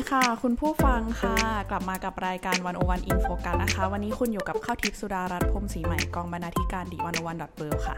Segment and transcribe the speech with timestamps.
[0.00, 1.34] ดีค่ะ คุณผู้ฟังค่ะ
[1.70, 7.96] กลับมากับรายการ One O One In Focus กันนะคะ วันนี้คุณอยู่กับข้าวทิพย์สุดารัตน์พรหมศรีใหม่กองบรรณาธิการ The One O One dot World ค่ะ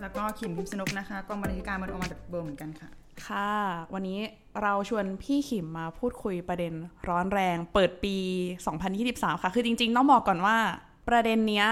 [0.00, 2.88] แล้วก็ขิมพิมพ์สนุกนะคะกองบรรณาธิการมันออกมาจากเบอร์เหมือนกันค่ะ
[3.26, 3.52] ค่ะ
[3.94, 4.18] วันนี้
[4.62, 6.72] เราชวนพี่ขิมมาพูดคุยประเด็น
[7.08, 8.16] ร้อนแรง เปิดปี
[8.78, 10.56] 2023 ค่ะ คือจริงๆ ต้องบอกก่อนว่า
[11.08, 11.66] ประเด็นเนี้ย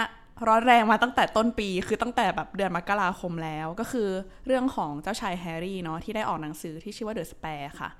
[0.46, 4.09] ร้อนแรงมาตั้งแต่ต้นปีคือตั้งแต่แบบเดือนมกราคมแล้วก็คือ
[4.46, 7.90] เรื่องของเจ้าชายแฮร์รี่เนาะที่ได้ออกหนังสือที่ชื่อว่า The Spare ค่ะ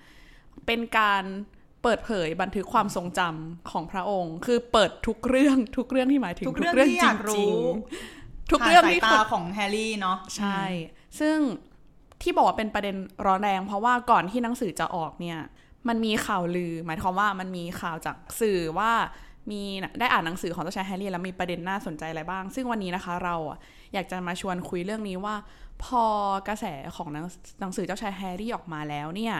[0.67, 1.25] เป็นการ
[1.83, 7.55] เปิดเผยบันทึกความทรงจำของพระองค์ คือเปิดทุกเรื่องทุกเรื่องที่หมายถึงทุกเรื่องที่อยากรู้
[8.51, 10.63] ทุกเรื่องที่ผ่านสายคนตาของแฮร์รี่เนาะใช่
[11.21, 11.37] ซึ่ง
[12.23, 15.39] ที่บอกว่าเป็นประเด็นร้อนแรง เพราะว่าก่อนที่หนังสือจะออกเนี่ย
[15.89, 18.93] มันมีข่าวลือ หมายความว่ามันมีข่าวจากสื่อว่า
[19.51, 19.63] มี
[19.99, 23.59] ได้อ่านหนังสือของเจ้าชายแฮร์รี่แล้วมีประเด็นน่าสนใจอะไรบ้าง ซึ่งวันนี้นะคะ เราอะ
[23.95, 25.35] อยากจะมาชวนคุยเรื่องนี้ว่า
[25.85, 26.05] พอ
[26.49, 26.65] กระแส
[26.97, 27.27] ของหนัง
[27.61, 29.35] หนังสือเจ้าชายแฮร์รี่ออกมาแล้วเนี่ย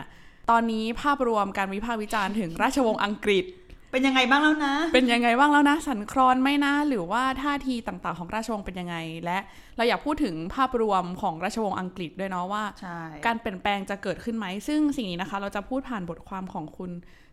[0.49, 3.45] ตอนนี้ภาพรวมการวิพากษ์วิจารณ์ถึงราชวงศ์อังกฤษ
[3.91, 9.37] เป็นยังไงบ้างแล้วนะ เป็นยังไงบ้างแล้วนะ สันคลอนไหม่นะหรือว่าท่าทีต่างๆ ของราชวงศ์เป็นยังไง และ
[9.77, 16.91] เราอยากพูดถึงภาพรวมของราชวงศ์อังกฤษด้วยเนาะว่าใช่การเปลี่ยนแปลงจะเกิดขึ้นไหม ซึ่งสิ่งนี้นะคะ เราจะพูดผ่านบทความของคุณ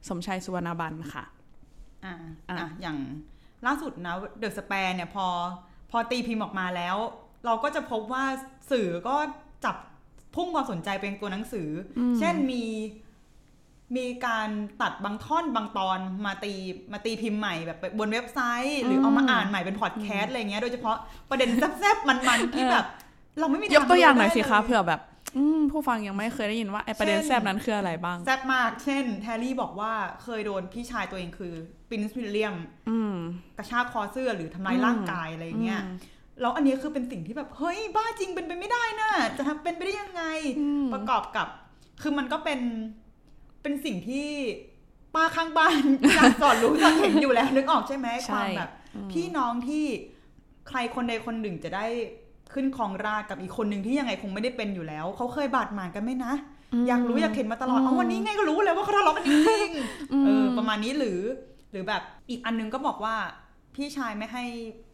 [0.08, 1.24] สมชัยสุวรรณบันค่ะ
[2.04, 2.14] อ่า
[2.48, 2.98] อะอะอย่าง
[3.66, 6.96] ล่าสุดนะเดอะสแปร์เนี่ยพพอตีพิมพ์ออกมาแล้ว
[7.46, 8.24] เราก็จะพบว่า
[8.70, 9.16] สื่อก็
[9.64, 9.76] จับ
[10.34, 12.64] พุ่งความสนใจเป็นตัวหนังสืออเช่นมี
[13.96, 14.48] มีการ
[14.82, 16.52] ตัดบางท่อนบางตอนมาตี
[16.92, 20.96] มาตีพิมพ์ใหม่แบบบนเว็บไซต์ หรือเอามาอ่านใหม่เป็นพอดแคสต์อะไรเงี้ยโดยเฉพาะ
[21.30, 22.84] ประเด็นแซ่บๆมันๆที่แบบ
[23.38, 25.00] เราไม่มียกตัวอย่างหน่อยสิคะทางรู้ได้เลยเผื่อแบบ
[25.36, 31.52] อืมผู้ฟังยังไม่เคยได้ยินว่าไอ้ประเด็นแซ่บๆ นั้นคืออะไรบ้าง แซ่บมาก เช่นแฮร์รี่บอกว่าเคยโดนพี่ชายตัวเองคือ
[31.88, 32.56] ปรินซ์วิลเลียม
[32.90, 33.16] อืม
[33.58, 35.96] กระชากคอเสื้อหรือทำร้ายร่างกายอะไรอย่างเงี้ยอืม
[36.40, 40.22] แล้วอันนี้คือเป็นสิ่งที่แบบเฮ้ยบ้าจริงเป็นไปไม่ได้นะจะทำเป็นไปได้ยังไง
[40.92, 41.46] ประกอบกับ
[42.02, 42.60] คือมันก็เป็น
[43.62, 44.28] เป็นสิ่งที่
[45.14, 45.82] ป้าข้างบ้าน
[46.16, 48.70] อยากสอนรู้จะเห็นอยู่แล้วนึกออกใช่ไหมใช่ความแบบ
[49.12, 49.84] พี่น้องที่
[50.68, 51.86] ใครคนใดคนหนึ่งจะได้
[52.52, 56.32] ขึ้นครองราชย์กับอีกคนหนึ่งที่ยังไงคงไม่ได้เป็นอยู่แล้วเขาเคยบาดหมางกันไหมนะ
[56.88, 61.20] อยากรู้อยากเห็นมาตลอดเอาวันนี้ไงก็รู้เลยว่าเขาทะเลาะกันจริงๆเออประมาณนี้หรือ
[61.72, 63.16] หรือแบบอีกอันนึงก็บอกว่า
[63.74, 64.44] พี่ชายไม่ให้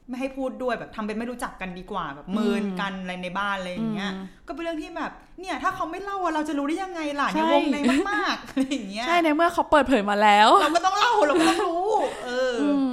[0.09, 4.13] ไม่ให้พูดด้วยแบบทำเป็นไม่รู้จักกันดีกว่าแบบเมินกันอะไรในบ้านอะไรอย่างเงี้ย
[4.47, 7.79] ก็เป็นเรื่องที่แบบเนี่ยถ้าเขาไม่เล่าอะเราจะรู้ได้ยังไงล่ะใช่ในวงใน
[8.11, 11.89] มากๆอะไรอย่างเงี้ยใช่ในเมื่อเขาเปิดเผยมาแล้ว เราก็ต้องเล่าเราก็ต้องรู้
[12.25, 12.89] เอออม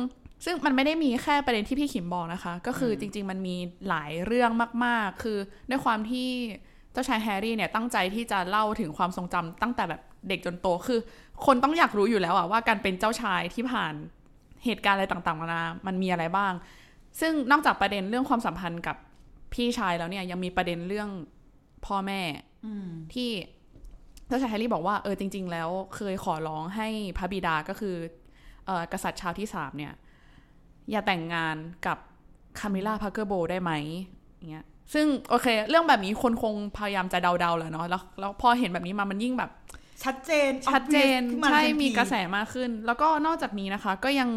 [0.45, 3.55] ซึ่งมันไม่ได้มีแค่ประเด็นที่พี่ขิมบอกนะคะ ก็คือจริง ๆ มันมี
[3.89, 4.51] หลายเรื่อง
[4.85, 5.37] มาก ๆ คือ
[5.69, 6.27] ด้วยความที่
[6.93, 10.99] เจ้าชายแฮร์รี่เนี่ยตั้งใจที่จะเล่าถึงความทรงจำตั้งแต่แบบเด็กจนโตคือ
[11.45, 13.93] คนต้องอยากรู้อยู่แล้วอะว่าการเป็นเจ้าชายที่ผ่าน
[14.65, 16.53] เหตุการณ์อะไรต่างๆนานามันมีอะไรบ้าง
[17.19, 18.97] ซึ่งนอกจากประเด็นเรื่องความสัมพันธ์กับ
[19.53, 21.09] พี่ชายแล้วเนี่ยยังมีประเด็นเรื่อง
[21.85, 22.21] พ่อแม่
[22.65, 23.29] อืมที่
[24.27, 27.95] เจ้าชายแฮร์รี่บอกว่าเออจริง ๆ แล้วเคยขอร้องให้พระบิดาก็คือ
[28.65, 29.93] เออกษัตริย์ชาร์ลส์ที่สามเนี่ย
[30.91, 31.55] อย่าแต่งงาน
[31.87, 31.97] กับ
[32.59, 33.71] คามิลล่าพาร์กเกอร์โบลส์ได้ไหม
[34.35, 39.51] อย่างเงี้ยซึ่งโอเค เรื่องแบบนี้คนคงพยายามจะเดาๆแหละเนาะแล้วแล้วพอเห็นแบบนี้มามันยิ่งแบบ
[40.03, 44.29] ชัดเจน ชัดเจน obvious ขึ้น ใช่ทันทีมีกระแสมากขึ้น แล้วก็นอกจากนี้นะคะ ก็ยัง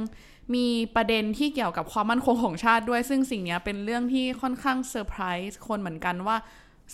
[0.55, 0.67] มี
[0.97, 6.37] ประเด็นที่เกี่ยวกับความมั่นคงของชาติด้วย ซึ่งสิ่งเนี้ยเป็นเรื่องที่ค่อนข้างเซอร์ไพรส์คนเหมือนกันว่า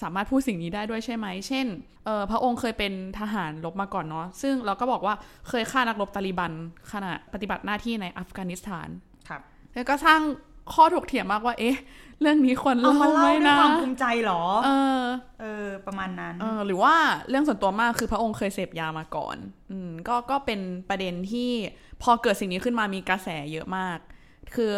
[0.03, 1.66] สามารถพูดสิ่งนี้ได้ด้วยใช่ไหม เช่น
[2.05, 5.15] เออพระองค์เคยเป็นทหารรบมาก่อนเนาะ ซึ่งเราก็บอกว่า
[5.49, 6.53] เคยฆ่านักรบตาลิบัน
[6.93, 8.89] ขณะปฏิบัติหน้าที่ในอัฟกานิสถาน
[9.28, 9.41] ครับ
[9.75, 10.21] แล้วก็สร้าง
[10.72, 11.76] ข้อถกเถียงมากว่า เอ๊ะ
[12.21, 15.03] เรื่องนี้ควรเอาเล่ามาไหมเล่าด้วยนะความภูมิใจเหรอ เออ
[15.41, 16.94] เออ ประมาณนั้น เออ หรือว่า
[17.28, 19.37] เรื่องส่วนตัวมากคือพระองค์เคยเสพยามาก่อน
[19.71, 21.50] อืม ก็ ก็เป็นประเด็นที่
[22.03, 23.98] พอเกิดสิ่งนี้ขึ้นมามีกระแสเยอะมาก
[24.54, 24.72] คือ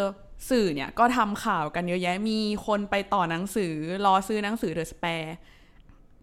[0.49, 3.73] สื่อเนี่ยก็ทำข่าวกันเยอะแยะ มีคนไปต่อหนังสือ
[4.05, 5.35] รอซื้อหนังสือ The Spare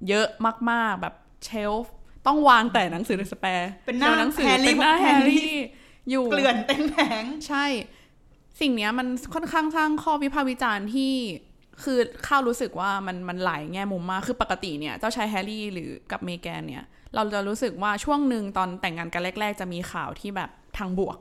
[0.09, 0.27] เยอะ
[0.71, 1.15] มากๆ แบบ
[1.45, 1.93] shelf
[2.27, 5.55] ต้องวางแต่หนังสือ The Spare เป็นหน้าหนังสือแฮร์รี่เป็นหน้าแฮแฮร์ร์รี่รี่
[6.11, 7.65] อยู่เกลื่อนเต็มแผงใช่
[8.61, 11.13] สิ่งเนี้ยมันค่อนข้างสร้างข้อวิพากษ์วิจารณ์ที่
[11.83, 16.85] คือข้าวรู้สึกว่ามันมันหลายแง่มุมมากคือปกติเนี่ยเจ้าชายแฮร์รี่หรือกับเมแกนเนี่ย
[17.15, 21.19] เราจะรู้สึกว่าช่วงหนึ่งตอนแต่งงานกันแรก ๆ จะมีข่าวที่แบบทางบวก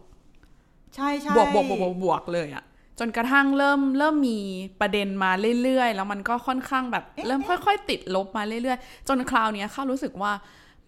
[0.95, 2.63] ใช่ใช่บวกบวกบวกบวกบวกเลยอะ
[3.00, 4.39] จนกระทั่งเริ่มเริ่มมี
[4.81, 5.31] ประเด็นมา
[5.63, 10.31] เรื่อยๆ แล้วมันก็ค่อนข้างแบบเริ่มค่อย ๆ ติดลบมาเรื่อยๆ จนคราวเนี้ยข้าวรู้สึกว่า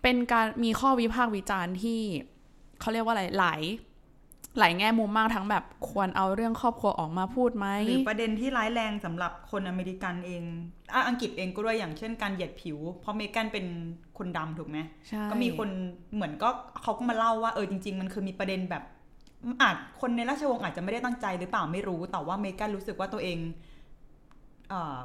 [0.03, 2.01] เป็นการมีข้อวิพากษ์วิจารณ์ที่
[2.79, 3.61] เขาเรียกว่าอะไรหลาย
[4.59, 10.43] หลายแง่มุมมากทั้งแบบควรเอาเรื่องครอบครัวออกมาพูดไหมหรือประเด็นที่ร้ายแรงสำหรับคนอเมริกันเอง
[10.93, 13.65] อะอังกฤษเองก็ด้วยอย่างเช่นการเหยียดผิว เพราะเมแกนเป็น
[14.17, 14.77] คนดำถูกไหม
[15.07, 15.69] ใช่ก็มีคน
[16.13, 16.49] เหมือนก็
[16.81, 18.83] เขาก็มาเล่าว่าเออจริง ๆ มันคือมีประเด็นแบบ
[19.61, 23.37] อาจคนในราชวงศ์อาจจะไม่ได้ตั้งใจหรือเปล่าไม่รู้แต่ว่าเมแกนรู้สึกว่าตัวเอง
[24.69, 24.97] เอ่อ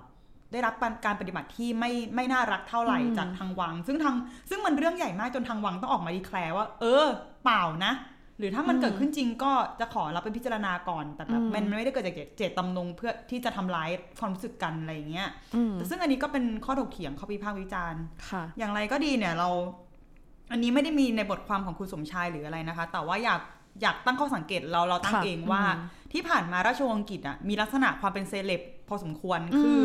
[0.53, 4.17] ได้รับการปฏิบัติที่ไม่ไม่น่ารักเท่าไหร่จากทางวัง ซึ่งทาง
[4.51, 7.05] ซึ่งมันเรื่องใหญ่มากจนทางวังต้องออกมาดีแคลร์ว่า เออ
[7.45, 7.93] เปล่านะ
[8.39, 19.49] หรือถ้ามันเกิดขึ้นจริงก็จะขอรับไปพิจารณาก่อน แต่แบบมันไม่ได้เกิดจากเจตจำนงเพื่อที่จะทำร้ายความรู้สึกกันอะไรอย่างเงี้ยอืมแต่ซึ่งอันนี้ก็เป็นข้อถกเถียงข้อพิพากษ์วิจารณ์ค่ะ อย่างไรก็ดีเนี่ยเรา
[20.53, 23.41] อันนี้ไม่ได้มีในบทความของคุณสมชายหรืออะไรนะคะ แต่ว่าอยาก
[23.83, 29.85] อยากตั้งข้อสังเกตเราเราตั้งค่ะเองว่าอืมที่ผ่านมาราชวงศ์อังกฤษอะมีลักษณะความเป็นเซเลบพอสมควรคือม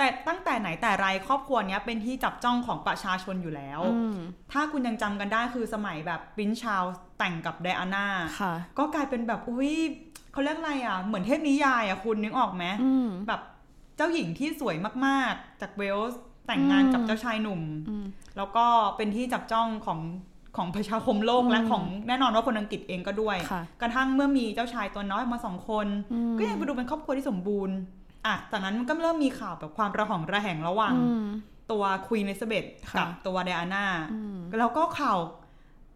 [0.00, 4.16] แต่ตั้งแต่ไหนแต่ไรครอบครัวเนี้ยเป็นที่จับจ้องของประชาชนอยู่แล้วอืม
[4.52, 6.82] ถ้าคุณยังจำกันได้คือสมัยแบบปรินชาว
[7.18, 8.06] แต่งกับไดอาน่า
[8.40, 9.74] ค่ะก็กลายเป็นแบบอุ้ย
[10.32, 13.40] เขาเรียกอะไรอะ เหมือนเทพนิยายอะคุณนึกออกไหมอืมแบบ
[13.96, 14.76] เจ้าหญิงที่สวย
[15.06, 18.04] มากๆ จากเวลส์แต่งงานกับอืมเจ้าชายหนุ่มอืม
[18.36, 18.66] แล้วก็
[18.96, 20.00] เป็นที่จับจ้องของ
[20.56, 27.76] ของประชาคมโลกอืมและของแน่นอนว่าคนอังกฤษเองก็ด้วยค่ะกระทั่งเมื่อมีเจ้าชายตัวน้อยมาสองคนอืมก็ยังไปดูเป็นครอบครัวที่สมบูรณ์
[28.26, 31.24] อะจากนั้นมันก็เริ่มมีข่าวแบบความระหองระแหงระหว่างอืม
[31.70, 35.18] ตัวควีนอลิซาเบธค่ะกับตัวไดอาน่าอืมแล้วก็ข่าว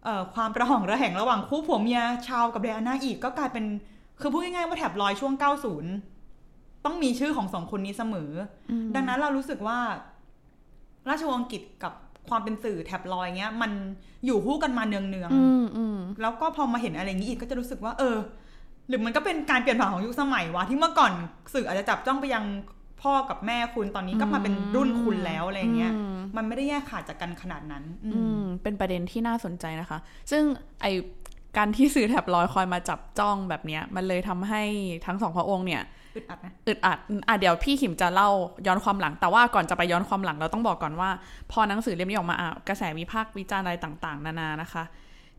[0.05, 3.65] เอ่อความระหองระแหงระหว่างคู่ผัวเมียชาวกับไดอาน่าอีกก็กลายเป็น
[4.21, 5.33] คือพูดง่ายๆว่าแถบลอยช่วง
[6.11, 8.31] 90 ต้องมีชื่อของสองคนนี้เสมอ
[8.71, 9.79] อดังนั้นเรารู้สึกว่า
[11.09, 11.93] ราชวงศ์อังกฤษกับ
[12.29, 13.73] ความเป็นสื่อแถบลอยเงี้ย มัน
[14.27, 18.17] อยู่คู่กันมาเนืองอืมอืมๆแล้วก็พอมาเห็นอะไรอย่างนี้อีกก็จะรู้สึกว่า เออ
[18.89, 21.13] หรือมันก็เป็นการเปลี่ยนผ่านของยุคสมัยวะที่เมื่อก่อน
[21.55, 22.45] สื่ออาจจะจับจ้องไปยัง
[23.03, 29.99] พ่อกับแม่คุณตอนนี้ก็มาเป็นรุ่นคุณแล้วอะไรอย่างเงี้ยอืมมันไม่ได้แยกขาดจากกันขนาดนั้น อือืมมเป็นประเด็นที่น่าสนใจนะคะ
[30.31, 30.43] ซึ่ง
[30.83, 30.87] ไอ
[31.57, 34.63] การที่สื่อแถบลอยคอยมาจับจ้องแบบเนี้ย มันเลยทำให้
[35.07, 35.83] ทั้งสองพระองค์เนี่ย
[36.17, 38.31] อึดอัดนะอึดอัดอืมอะเดี๋ยวพี่ขิมจะเล่า
[38.67, 41.11] ย้อนความหลัง แต่ว่าก่อนจะไปย้อนความหลังเราต้องบอกก่อนว่า
[41.53, 44.85] พอหนังสือเล่มนี้ออกมาอะกระแสวิพากษ์วิจารณ์อะไรต่าง ๆ นานานะคะ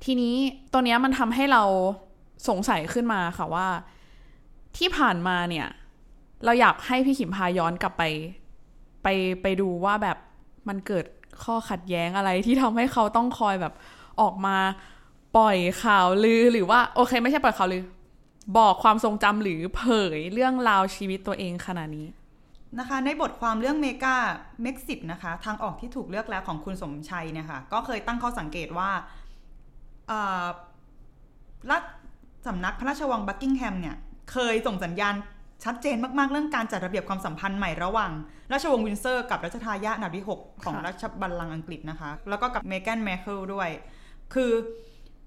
[0.04, 0.36] ทีนี้
[0.72, 1.64] ตัวเนี้ยมันทำให้เรา
[2.48, 3.68] สงสัยขึ้นมาค่ะว่า
[4.78, 5.68] ที่ผ่านมาเนี่ย
[6.46, 8.04] เราอยากให้พี่ขิมพาย้อนกลับไป
[9.04, 9.08] ไป
[9.42, 10.18] ไปดูว่าแบบ
[10.68, 11.06] มันเกิด
[11.44, 13.74] ข้อขัดแย้งอะไรที่ทำให้เขาต้องคอยแบบ
[14.22, 14.58] ออกมา
[15.38, 17.84] ปล่อยข่าวลือหรือว่าโอเค ไม่ใช่ปล่อยข่าวลือ
[18.58, 19.84] บอกความทรงจำหรือเผ
[20.18, 22.08] ยเรื่องราวชีวิตตัวเองขนาดนี้
[22.80, 24.16] นะคะในบทความเรื่องเมกา
[24.64, 28.90] เม็กซิตนะคะ ทางออกที่ถูกเลือกแล้วของคุณสมชัยเนี่ยค่ะก็เคยตั้งข้อสังเกตว่า
[30.08, 30.46] เอ่อ
[31.72, 31.84] รัฐ
[32.48, 33.96] สำนักพระราชวังบักกิงแฮมเนี่ย
[34.32, 35.16] เคยส่งสัญญาณ
[35.64, 38.12] ชัดเจนมาก ๆ เรื่องการจัดระเบียบความสัมพันธ์ใหม่ระหว่าง
[38.52, 43.70] ราชวงศ์วินเซอร์กับรัชทายาทอันดับที่6ของค่ะราชบัลลังก์อังกฤษนะคะ แล้วก็กับเมแกน มาร์เคิลด้วย
[44.34, 44.52] คือ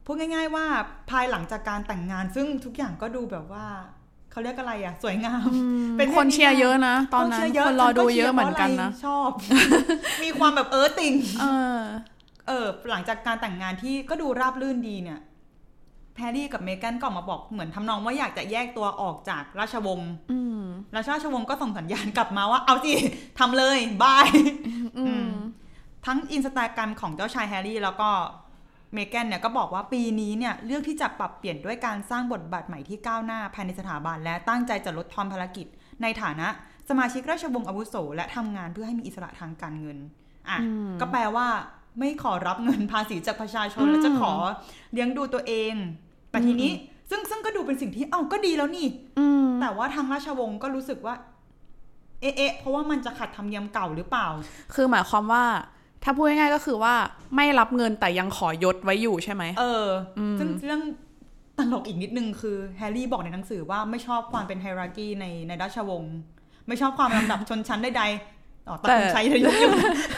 [0.05, 0.67] พูดง่าย ๆ ว่า
[1.11, 3.67] ภายหลังจากการแต่งงาน ซึ่งทุกอย่างก็ดูแบบว่า
[4.31, 5.49] เขาเรียกอะไรอะสวยงาม
[5.99, 9.31] เป็นคนเชียร์เยอะนะ ตอนคนั้นเชียร์เยอะคนรอดูฉัเยอะเหมือนกันนะ เชียร์เพราไรชอบ
[10.25, 11.45] มีความแบบเออติงเอ
[11.77, 11.79] อ
[12.49, 15.21] เออหลังจากการแต่งงานที่ก็ดูราบรื่นดีเนี่ย
[16.19, 20.63] แฮร์รี่กับเมแกนก็ออกมาบอกเหมือนทำนองว่าอยากจะแยกตัวออกจากราชวงศ์อืม
[20.95, 22.93] ราชราชวงศ์ก็ส่งสัญญาณกลับมาว่า เอาสิ
[23.39, 24.29] ทำเลย bye
[24.99, 25.29] อืม
[26.07, 28.11] ทั้งอินสตาแกรมของเจ้าชายแฮร์รี่แล้วก็
[28.95, 35.67] เมแกนเนี่ยก็บอกว่าปีนี้เนี่ยเลือกที่จะปรับเปลี่ยนด้วยการสร้างบทบาทใหม่ที่ก้าวหน้าภายในสถาบันและตั้งใจจะลดทอนภารกิจ
[36.03, 36.49] ในฐานะ
[36.89, 39.99] สมาชิกราชวงศ์อาวุโส และทำงานเพื่อให้มีอิสระทางการเงิน
[40.49, 41.49] อะอืมก็แปลว่า
[41.99, 44.33] ไม่ขอรับเงินภาษีจากประชาชนอืมและจะขอ
[44.93, 45.75] เลี้ยงดูตัวเอง
[46.31, 46.71] แต่ทีนี้
[47.11, 48.87] ซึ่งซึ่งก็ดูเป็นสิ่งที่เอ้าก็ดีแล้วนี่
[49.19, 51.15] อืมแต่ว่าทางราชวงศ์ก็รู้สึกว่า
[52.21, 54.27] เอ๊ะเอ๊ะเพราะว่ามันจะขัดธรรมเนียมเก่าหรือเปล่า
[54.75, 55.45] คือหมายความว่า
[56.05, 56.95] ถ้าพูดง่ายๆก็คือว่า
[57.37, 59.87] ไม่รับเงินแต่ยังขอยศไว้อยู่ใช่ไหมเออ
[60.19, 60.83] อมซึ่งเรื่อง
[61.59, 66.17] ตลกอีกนิดนึงคือแฮร์รี่บอกในหนังสือว่าไม่ชอบความเป็นไฮรักีในในราชวงศ์
[66.69, 69.73] ไม่ชอบความลำดับชนชั้นใดๆอ๋อตอนนใช้ยุคอยู่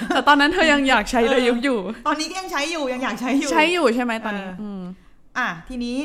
[0.09, 5.99] แต่ตอนนั้นเธอยังอยากใช้เลยยุคอยู่ ตอนนี้ก็ยังใช้อยู่ยังอยากใช้อยู่ ใช้อยู่ใช่ไหมตอนนี้เอออืมอะทีนี้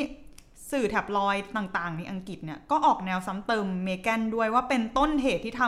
[0.70, 5.62] สื่อแถบลอยต่างๆในอังกฤษเนี่ยก็ออกแนวซ้ำเติมเมแกนด้วยว่าเป็นต้นเหตุที่ท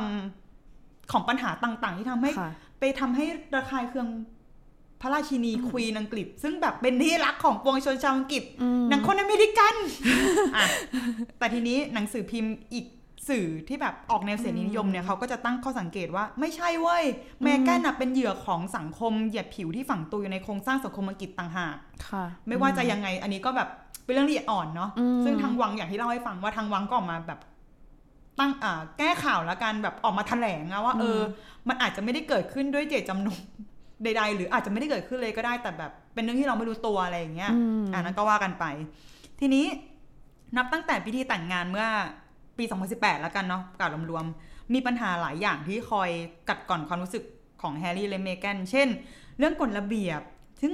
[0.52, 2.50] ำของปัญหาต่างๆ ที่ทำให้ค่ะ
[2.80, 4.08] ไปทำให้ระคายเคือง
[5.00, 9.74] พระราชินีควีนอังกฤษ ซึ่งแบบเป็นที่รักของปวงชนชาวอังกฤษอืมหนังคนอเมริกัน
[10.56, 10.64] อะ
[11.38, 12.86] แต่ทีนี้หนังสือพิมพ์อีก
[13.28, 17.04] สื่อที่แบบออกแนวเสรีนิยมเนี่ยเขาก็จะตั้งข้อสังเกตว่าไม่ใช่เว้ย
[17.42, 21.76] เมแกนน่ะเป็นเหยื่อของสังคมเหยียดผิวที่ฝังตัวอยู่ในโครงสร้างสังคมอังกฤษต่างหาก
[22.08, 23.68] ค่ะ ไม่ว่าจะยังไงอันนี้ก็แบบ
[24.04, 27.40] เป็นเรื่องละเอียดอ่อนเนาะอืมซึ่งทางวังอย่างที่เล่าให้ฟังว่าทางวังก็ออกมาแบบ
[28.38, 31.20] ตั้งอ่าแก้ข่าวแล้วกันแบบออกมาแถลงอะว่า เออ
[31.68, 33.38] มันอาจจะไม่ได้เกิดขึ้นด้วยเจตจำนง
[34.04, 38.64] ใด ๆ หรืออาจจะไม่ได้เกิดขึ้นเลยก็ได้แต่แบบ เป็นเรื่องที่เราไม่รู้ตัวอะไรอย่างเงี้ยอืมอ่านั้นก็ว่ากันไป
[39.40, 39.64] ทีนี้
[40.56, 41.86] นับตั้งแต่พิธีแต่งงานเมื่อ
[42.58, 46.10] ปี 2018 แล้วกันเนาะกล่าวรวมๆมีปัญหาหลายอย่างที่คอย
[46.48, 47.24] กัดก่อนความรู้สึก
[47.62, 48.88] ของแฮร์รี่และเมแกนเช่น
[49.38, 50.20] เรื่องกฎระเบียบ
[50.60, 50.72] ซึ่ง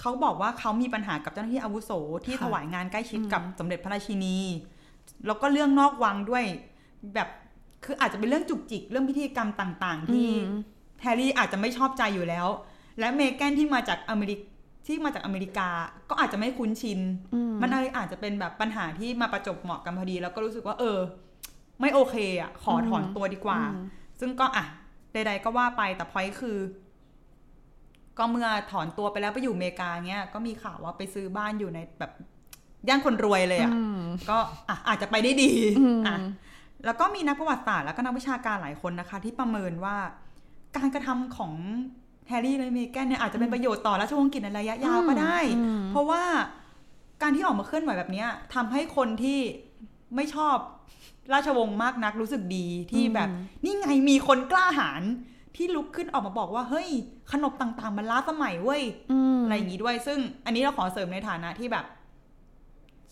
[0.00, 1.90] เขาบอกว่าเขามีปัญหากับเจ้าหน้าที่อาวุโส
[2.26, 4.36] ที่ค่ะถวายงานใกล้ชิดกับสมเด็จพระราชินี
[5.26, 6.44] แล้วก็เรื่องนอกวังด้วย
[7.14, 7.28] แบบ
[7.84, 10.60] คืออาจจะเป็นเรื่องจุกจิกเรื่องพิธีกรรมต่าง ๆ ที่อืม
[11.02, 12.46] แฮร์รี่อาจจะไม่ชอบใจอยู่แล้ว
[12.98, 14.40] และเมแกนที่มาจากอเมริก
[14.86, 15.68] ที่มาจากอเมริกา
[16.10, 17.00] ก็อาจจะไม่คุ้นชิน
[17.34, 20.98] อืมมันอาจจะเป็นแบบปัญหาที่มาประจบเหมาะกันพอดี แล้วก็รู้สึกว่าเออ
[21.80, 23.84] ไม่โอเคอะ ขอถอนตัวดีกว่าอืม
[24.20, 24.64] ซึ่งก็อะ
[25.12, 26.58] ใดๆก็ว่าไปแต่พอยคือ
[28.18, 32.12] ก็เมื่อถอนตัวไปแล้วไปอยู่อเมริกาเนี้ยก็มีข่าวว่าไปซื้อบ้านอยู่ในแบบ
[32.88, 34.00] ย่านคนรวยเลยอะอืม
[34.30, 34.38] ก็
[34.68, 36.16] อะอาจจะไปได้ดีอืมอะ
[36.84, 39.96] แล้วก็มีนักประวัติศาสตร์แล้วก็นักวิชาการหลายคนนะคะ ที่ประเมินว่า
[40.76, 41.52] การกระทำของ
[42.28, 46.22] แฮร์รี่และเมแกนเนี่ยอาจจะเป็นประโยชน์ต่อราชวงศ์อังกฤษในระยะยาวก็ได้อืมเพราะว่า
[47.22, 49.38] การที่ออกมาเคลื่อนไหวแบบเนี้ยทำให้คนที่
[50.16, 50.56] ไม่ชอบ
[51.32, 53.28] ราชวงศ์มากนักรู้สึกดีที่แบบ
[53.64, 55.02] นี่ไงมีคนกล้าหาญ
[55.56, 56.88] ที่ลุกขึ้นออกมาบอกว่า เฮ้ย
[57.32, 61.84] ขนบต่างๆ มันล้าสมัยเว้ยอืมอะไรอย่างงี้ด้วย ซึ่งอันนี้เราขอเสริมในฐานะที่แบบ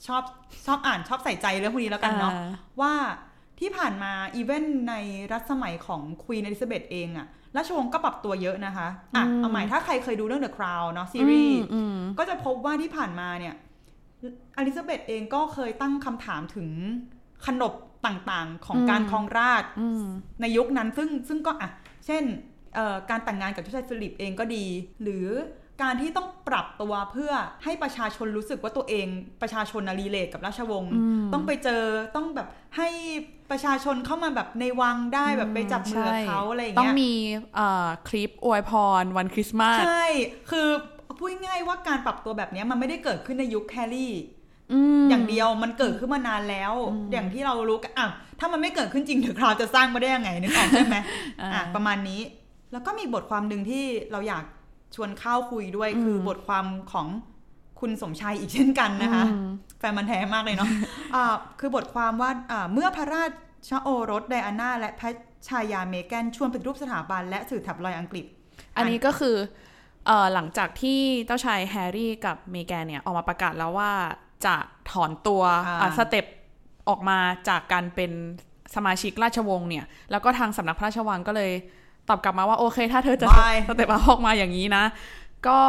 [0.06, 0.22] ชอบ
[0.66, 2.48] ชอบอ่านชอบใส่ใจเรื่องพวกนี้แล้วกันเนาะอ่า
[2.80, 2.92] ว่า
[3.60, 4.94] ที่ผ่านมาอีเวนต์ใน
[5.32, 13.54] รัชสมัยของควีนอลิซาเบธเองอะราชวงศ์ก็ปรับตัวเยอะนะคะอะอืมเอาใหม่ถ้าใครเคยดูเรื่อง The Crown เนาะซีรีส์อืมก็จะพบว่าที่ผ่านมาเนี่ย
[14.56, 16.68] อลิซาเบธเองก็เคยตั้งคำถามถึง
[17.46, 17.74] ขนบ
[18.06, 20.04] ต่างๆของอืมการครองราชย์อืม
[20.40, 21.70] ในยุคนั้นซึ่งซึ่งก็อะ
[22.06, 22.22] เช่น
[22.74, 24.64] เอ่อการแต่งงานกับเจ้าชายฟิลิปเองก็ดี
[25.02, 25.26] หรือ
[25.82, 27.32] การที่ต้องปรับตัวเพื่อ
[27.64, 29.06] ให้ประชาชนรู้สึกว่าตัวเอง
[29.42, 31.82] ประชาชน relate กับราชวงศ์อืมต้องไปเจอ
[32.16, 32.88] ต้องแบบให้
[33.50, 37.12] ประชาชนเข้ามาแบบในวังได้แบบไปจับมือกับเขาอะไรอย่างต้องเงี้ยมี
[37.54, 40.04] เอ่อคลิปอวยพรวันคริสต์มาสใช่
[40.50, 40.68] คือ
[41.18, 46.72] พูดง่ายๆว่าการปรับตัวแบบเนี้ยมันไม่ได้เกิดขึ้นในยุคแฮร์รี่อย่างเดียวมันเกิดขึ้นมานานแล้ว
[47.12, 48.08] อย่างที่เรารู้กันอะ
[48.40, 50.96] ถ้ามันไม่เกิดขึ้นจริง The Crown จะสร้างมาได้ยังไงนึกออกใช่ไหม
[51.40, 52.20] อ่าอะประมาณนี้
[52.72, 54.44] แล้วก็มีบทความหนึ่งที่เราอยาก
[54.94, 57.06] ชวนเข้าคุยด้วยคืออบทความของ
[57.80, 59.46] คุณสมชายอีกเช่นกันนะคะอืม
[59.78, 60.68] แฟนพันธุ์แท้มากเลยเนาะ
[61.14, 63.24] อ่าคือบทความว่าอ่าเมื่อพระรา
[63.68, 65.10] ชโอรสไดอาน่าและพระ
[65.48, 68.24] ชายาเมแกนชวนปฏิรูปสถาบันและสื่อแท็บลอยด์อังกฤษ
[68.76, 69.36] อันนี้ก็คือ
[70.06, 73.92] เอ่อหลังจากที่เจ้าชายแฮร์รี่กับเมแกนเนี่ยออกมาประกาศแล้วว่า
[74.46, 74.56] จะ
[74.90, 76.26] ถอนตัวอ่าอะ step
[76.88, 78.12] ออกมาจากการเป็น
[78.74, 81.52] สมาชิกราชวงศ์เนี่ย แล้วก็ทางสำนักพระราชวังก็เลย
[82.08, 84.84] ตอบกลับมาว่าโอเค ถ้าเธอจะบาย step ออกมาอย่างนี้นะ
[85.46, 85.60] ก็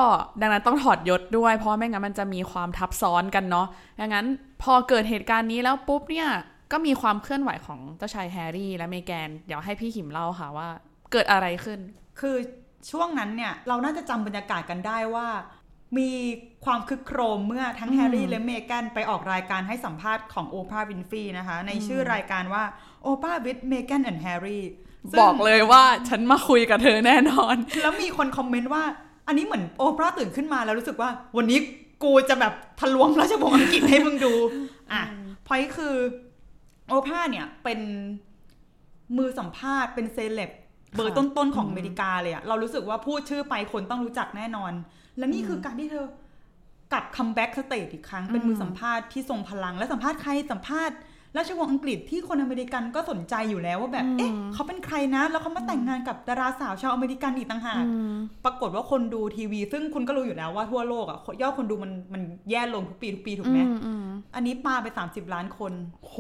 [0.42, 3.68] ดังนั้นต้องถอดยศด้วย เพราะไม่งั้นมันจะมีความทับซ้อนกันเนาะ
[4.00, 4.26] ดังนั้น
[4.64, 6.30] พอเกิดเหตุการณ์นี้แล้วปุ๊บเนี่ย
[6.72, 10.68] ก็มีความเคลื่อนไหวของเจ้าชายแฮร์รี่และเมแกน เดี๋ยวให้พี่ขิมเล่าค่ะว่า
[11.12, 11.80] เกิดอะไรขึ้น
[12.20, 12.36] คือ
[12.92, 15.28] ช่วงนั้นเนี่ยเราน่าจะจำบรรยากาศกันได้ว่า
[15.98, 16.12] มี
[16.66, 22.64] ความครึกโครมเมื่อทั้งแฮร์รี่และเมแกนไปออกรายการให้สัมภาษณ์ของโอปราห์วินฟรีนะคะ ในชื่อรายการว่า
[23.04, 24.64] Oprah with Meghan and Harry
[25.22, 28.84] บอกเลยว่าฉันมาคุยกับเธอแน่นอน แล้วมีคนคอมเมนต์ว่า
[29.28, 31.60] อันนี้เหมือนโอปราห์ตื่นขึ้นมาแล้วรู้สึกว่า วันนี้
[32.04, 34.34] กูจะแบบทะลวงราชวงศ์อังกฤษให้มึงดู
[34.92, 35.02] อะ
[35.48, 35.96] พอยคือ
[36.88, 37.80] โอปราห์เนี่ยเป็น
[39.18, 40.52] มือสัมภาษณ์เป็นเซเลบ
[40.96, 44.74] เบอร์ต้นๆของอเมริกาเลยอะเรารู้สึกว่าพูดชื่อไปคนต้องรู้จักแน่นอน
[45.18, 46.06] และนี่คือการที่เธอ
[46.92, 50.96] กลับ comeback stage อีกครั้ง เป็นมือสัมภาษณ์ที่ทรงพลังและสัมภาษณ์ใครสัมภาษณ์
[51.38, 57.84] ราชวงศ์อังกฤษที่คนอเมริกันก็สนใจอยู่แล้วว่าแบบ เอ๊ะ เขาเป็นใครนะ แล้วเขามาแต่งงานกับดาราสาวชาวอเมริกันอีกต่างหาก
[58.46, 63.60] ปรากฏว่าคนดูทีวี ซึ่งคุณก็รู้อยู่แล้วว่าทั่วโลกอะยอดคนดูมันมันแย่ลงทุกปีทุกปีถูกไหม
[64.36, 65.74] อันนี้ปาไป 30 ล้านคน
[66.04, 66.16] โห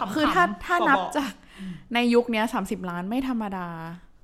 [0.00, 1.32] ขำๆคือถ้าถ้าขอนับบอกจาก
[1.94, 3.68] ในยุคเนี้ยสามสิบล้านไม่ธรรมดา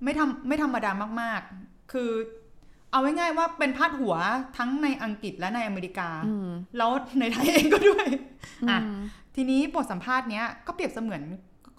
[0.05, 2.11] ไม่ทำไม่ธรรมดามาก ๆ คือ
[2.91, 4.15] เอาง่ายๆว่าเป็นพาดหัว
[4.57, 8.07] ทั้งในอังกฤษและในอเมริกาอืมแล้วในไทยเองก็ด้วย
[8.71, 9.01] อะอืม
[9.37, 11.23] ทีนี้บทสัมภาษณ์เนี้ยก็เปรียบเสมือน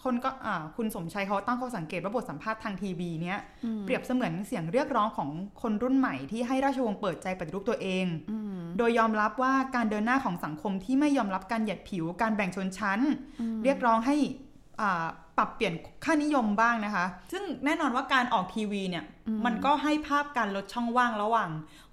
[0.03, 3.39] คนก็อ่าคุณสมชัยเขาตั้งข้อสังเกตว่าบทสัมภาษณ์ทางทีวีเนี้ย
[3.83, 5.29] เปรียบเสมือนเสียงเรียกร้องของ
[5.61, 8.05] คนรุ่นใหม่ที่ให้ราชวงศ์เปิดใจปฏิรูปตัวเอง
[8.77, 12.99] โดยยอมรับว่าการเดินหน้าของสังคมที่ไม่ยอมรับการเหยียดผิวการแบ่งชนชั้น
[13.63, 14.15] เรียกร้องให้
[14.81, 15.73] อ่าป รับเปลี่ยน
[16.05, 19.03] ค่านิยมบ้างนะคะ ซึ่งแน่นอนว่าการออกทีวีเนี่ย
[19.45, 21.49] มันก็ให้ภาพการลดช่องว่างระหว่าง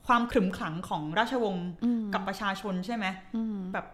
[0.07, 1.69] ความขรึมขลังของราชวงศ์
[2.14, 3.07] กับประชาชนใช่ไหม
[3.73, 3.87] แบบ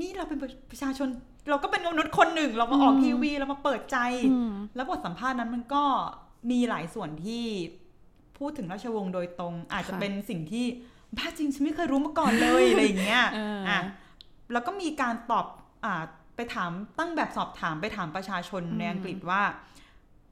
[0.00, 0.38] นี่เราเป็น
[0.70, 1.08] ประชาชน
[1.50, 3.98] เราก็เป็นมนุษย์คนหนึ่ง เรามาออกทีวีเรามาเปิดใจ
[4.74, 5.82] แล้วบทสัมภาษณ์นั้นมันก็
[6.50, 7.44] มีหลายส่วนที่
[8.38, 10.66] พูดถึงราชวงศ์โดยตรง อาจจะค่ะเป็นสิ่งที่
[11.16, 13.80] บ้าจริงฉันไม่เคยรู้มาก่อนเลยอะไรอย่างเงี้ยเอออ่อะ
[14.52, 15.46] แล้วก็มีการตอบ
[15.84, 16.02] อ่า
[16.38, 19.42] ไปถามตั้งแบบสอบถามไปถามประชาชนในอังกฤษว่า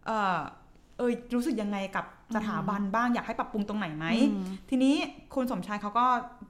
[0.07, 0.39] เอ่อ
[0.99, 2.05] เออรู้สึกยังไงกับ
[2.37, 4.07] สถาบันบ้างอยากให้ปรับปรุงตรงไหนไหม
[4.71, 4.95] ทีนี้
[5.35, 6.07] คุณสมชายเขาก็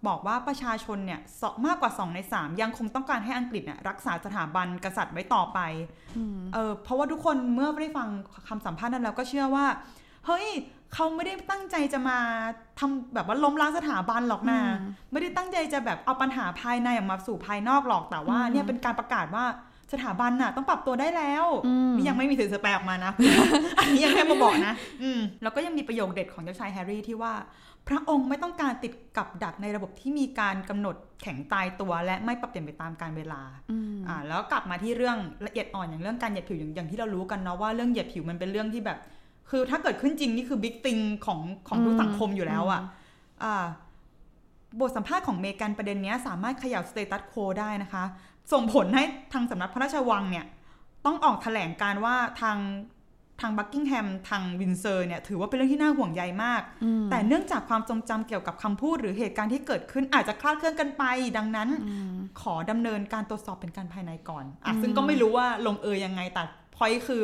[0.08, 5.58] บอกว่าประชาชนเนี่ยสมากกว่า 2 ใน 3 ยังคงต้องการให้อังกฤษเนี่ยรักษาสถาบันกษัตริย์ไว้ต่อไป
[6.54, 8.08] เออเพราะว่าทุกคนเมื่อได้ฟัง
[8.48, 9.66] คำสัมภาษณ์นั้นแล้วก็เชื่อว่า
[10.26, 10.46] เฮ้ย
[10.94, 12.18] เขาไม่ได้ตั้งใจจะมา
[12.78, 14.58] ทำแบบว่าล้มล้างสถาบันหรอกนะ
[15.12, 19.44] ไม่ได้ตั้งใจจะแบบเอาปัญหาภายในออกมาสู่ภายนอกหรอกแต่ว่าเนี่ยเป็นการประกาศว่า
[19.92, 21.46] สถาบันน่ะต้องปรับตัวได้แล้ว
[21.96, 23.12] นี่ยังไม่มีสื่อสแปลออกมานะ
[23.78, 27.34] อันนี้ยังแค่มาบอกนะ อืมแล้วก็ยังมีประโยคเด็ดของเจ้าชายแฮร์รี่ที่ว่า
[27.88, 33.42] พระองค์ไม่ต้องการติดกับดักในระบบที่มีการกำหนดแข็งตายตัวและไม่ปรับเปลี่ยนไปตามการเวลา
[34.08, 35.16] อ่าแล้วกลับมาที่เรื่อง
[35.46, 38.98] ละเอียดอ่อนอย่างเรื่องการเหยียดผิวอย่างอย่างที่เรารู้กันเนาะว่าเรื่องเหยียดผิวมันเป็นเรื่องที่แบบ
[39.50, 42.80] คือถ้าเกิดขึ้นจริงนี่คือ big thing ของของทุกสังคมอยู่แล้วอะ
[43.42, 43.66] อ่า
[44.80, 48.04] บทสัมภาษณ์ของเมแกนประเด็นนี้สามารถเขย่า status quo ได้นะคะ
[48.52, 50.46] ส่งผลให้ทางสำนักพระราชวังเนี่ย
[51.06, 52.58] ต้องออกแถลงการณ์ว่าทาง
[53.40, 56.62] ทางบักกิงแฮมทางวินเซอร์เนี่ยถือว่าเป็นเรื่องที่น่าห่วงใยมาก
[57.10, 61.04] แต่เนื่องจากความทรงจำเกี่ยวกับคำพูดหรือเหตุการณ์ที่เกิดขึ้นอาจจะคลาดเคลื่อนกันไป
[61.36, 61.68] ดังนั้น
[62.40, 66.42] ขอดำเนินการตรวจสอบเป็นการภายในก่อนอะซึ่งก็ไม่รู้ว่าลงเอยยังไงแต่
[66.76, 67.22] พอยคือ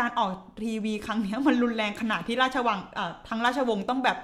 [0.00, 0.30] การออก
[0.64, 2.78] ทีวีครั้งนี้มันรุนแรงขนาดที่ราชวัง
[3.28, 4.18] ทางราชวงศ์ต้องแบบ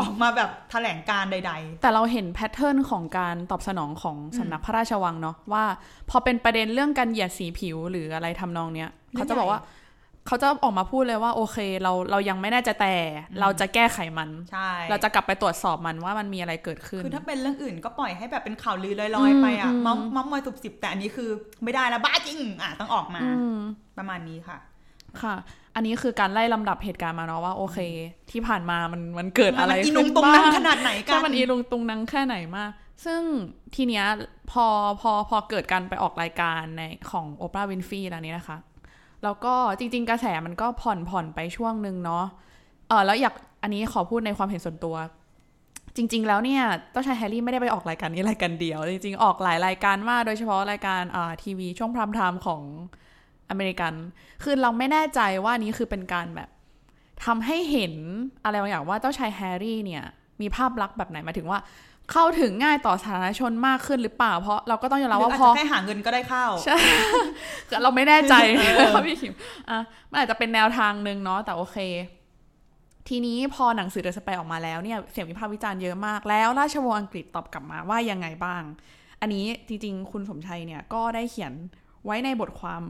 [0.00, 5.64] ออกมาแบบแถลงการใด ๆ แต่เราเห็นแพทเทิร์นของการตอบสนองของสำนักพระราชวังเนาะว่า
[6.10, 9.60] พอเป็นประเด็นเรื่องการเหยียดสีผิวหรืออะไรทำนองเนี้ยเขาจะบอกว่า
[10.26, 12.94] เขาจะออกมาพูดเลยว่าโอเค เราเรายังไม่แน่ใจแต่
[13.40, 21.30] เราจะแก้ไขมันใช่เราจะกลับไปตรวจสอบมันว่ามันมีอะไรเกิดขึ้น คือถ้าเป็นเรื่องอื่นก็ปล่อยให้แบบเป็นข่าวลือลอยๆไปอะมัมมัมมอยตุบสิบแต่อันนี้คือ
[21.64, 23.20] ไม่ได้แล้วบ้าจริง อะต้องออกมา
[23.98, 24.58] ประมาณนี้ค่ะ
[25.22, 25.34] ค่ะ
[25.74, 27.78] อันนี้คือการไล่ลำดับเหตุการณ์มาเนาะว่าโอเค
[28.30, 32.70] ที่ผ่านมามันมันเกิดอะไรขึ้นบ้างขนาดไหนกันใช่มันอีลุงตุงนังแค่ไหนมาก
[33.04, 33.20] ซึ่ง
[33.74, 34.06] ทีเนี้ย
[34.52, 34.66] พอ
[35.00, 38.58] พอพอเกิดการไปออกรายการในของโอปราห์วินฟีแล้วนี้นะคะ
[39.24, 42.24] แล้วก็จริง ๆ กระแสมันก็ผ่อนผ่อนไปช่วงหนึ่งเนาะ
[42.88, 44.96] เออแล้วอยากอันนี้ขอพูดในความเห็นส่วนตัว
[45.96, 52.62] จริง ๆ แล้วเนี่ยเจ้าชายแฮร์รี่ไม่ได้ไปออกรายการนี้รายการเดียว จริง ๆ ออกหลายรายการมากโดยเฉพาะรายการอ่าทีวีช่วง prime time ของ
[53.50, 53.94] อเมริกัน
[54.42, 56.48] คือเราไม่แน่ใจว่านี้คือเป็นการแบบ
[57.24, 57.94] ทำให้เห็น
[58.44, 60.04] อะไรบางอย่างว่าเจ้าชายแฮร์รี่เนี่ย
[60.40, 61.58] มีภาพลักษณ์แบบไหนมาถึงว่า
[62.12, 66.76] เข้าถึงง่ายต่อสาธารณชนมากขึ้นหรือเปล่า เพราะเราก็ต้องยอมรับว่าพอแค่หาเงินก็ได้เข้าใช่
[67.82, 69.32] เราไม่แน่ใจค่ะพี่ขิม
[69.70, 69.78] อะ
[70.10, 71.78] มันอาจจะเป็นแนวทางหนึ่งเนาะแต่โอเค
[73.08, 78.62] ทีนี้พอหนังสือ The Spare ออกมาแล้วเนี่ยเสียงวิพากษ์วิจารณ์เยอะมากแล้ว ราชวงศ์อังกฤษตอบกลับมาว่ายังไงบ้าง
[79.20, 81.52] อันนี้จริง ๆ คุณสมชัยเนี่ยก็ได้เขียน
[82.04, 82.82] ไว้ในบทความ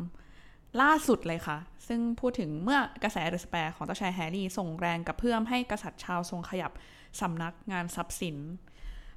[0.80, 6.72] ล่าสุดเลยค่ะ ซึ่งพูดถึงเมื่อกระแส The Spare ของเจ้าชายแฮร์รี่ส่งแรงกระเพื่อมให้กษัตริย์ชาร์ลส์ทรงขยับ
[7.20, 8.36] สำนักงานทรัพย์สิน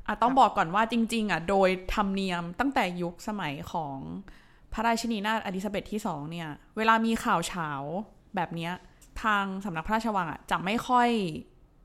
[0.09, 3.97] อะต้องบอกก่อนว่าจริง ๆ อะ โดยธรรมเนียมตั้งแต่ยุคสมัยของ
[4.73, 7.69] พระราชินีนาถเอลิซาเบธที่สองเนี่ย เวลามีข่าวเฉา
[8.35, 8.69] แบบนี้
[9.23, 11.09] ทางสำนักพระราชวังอะจะไม่ค่อย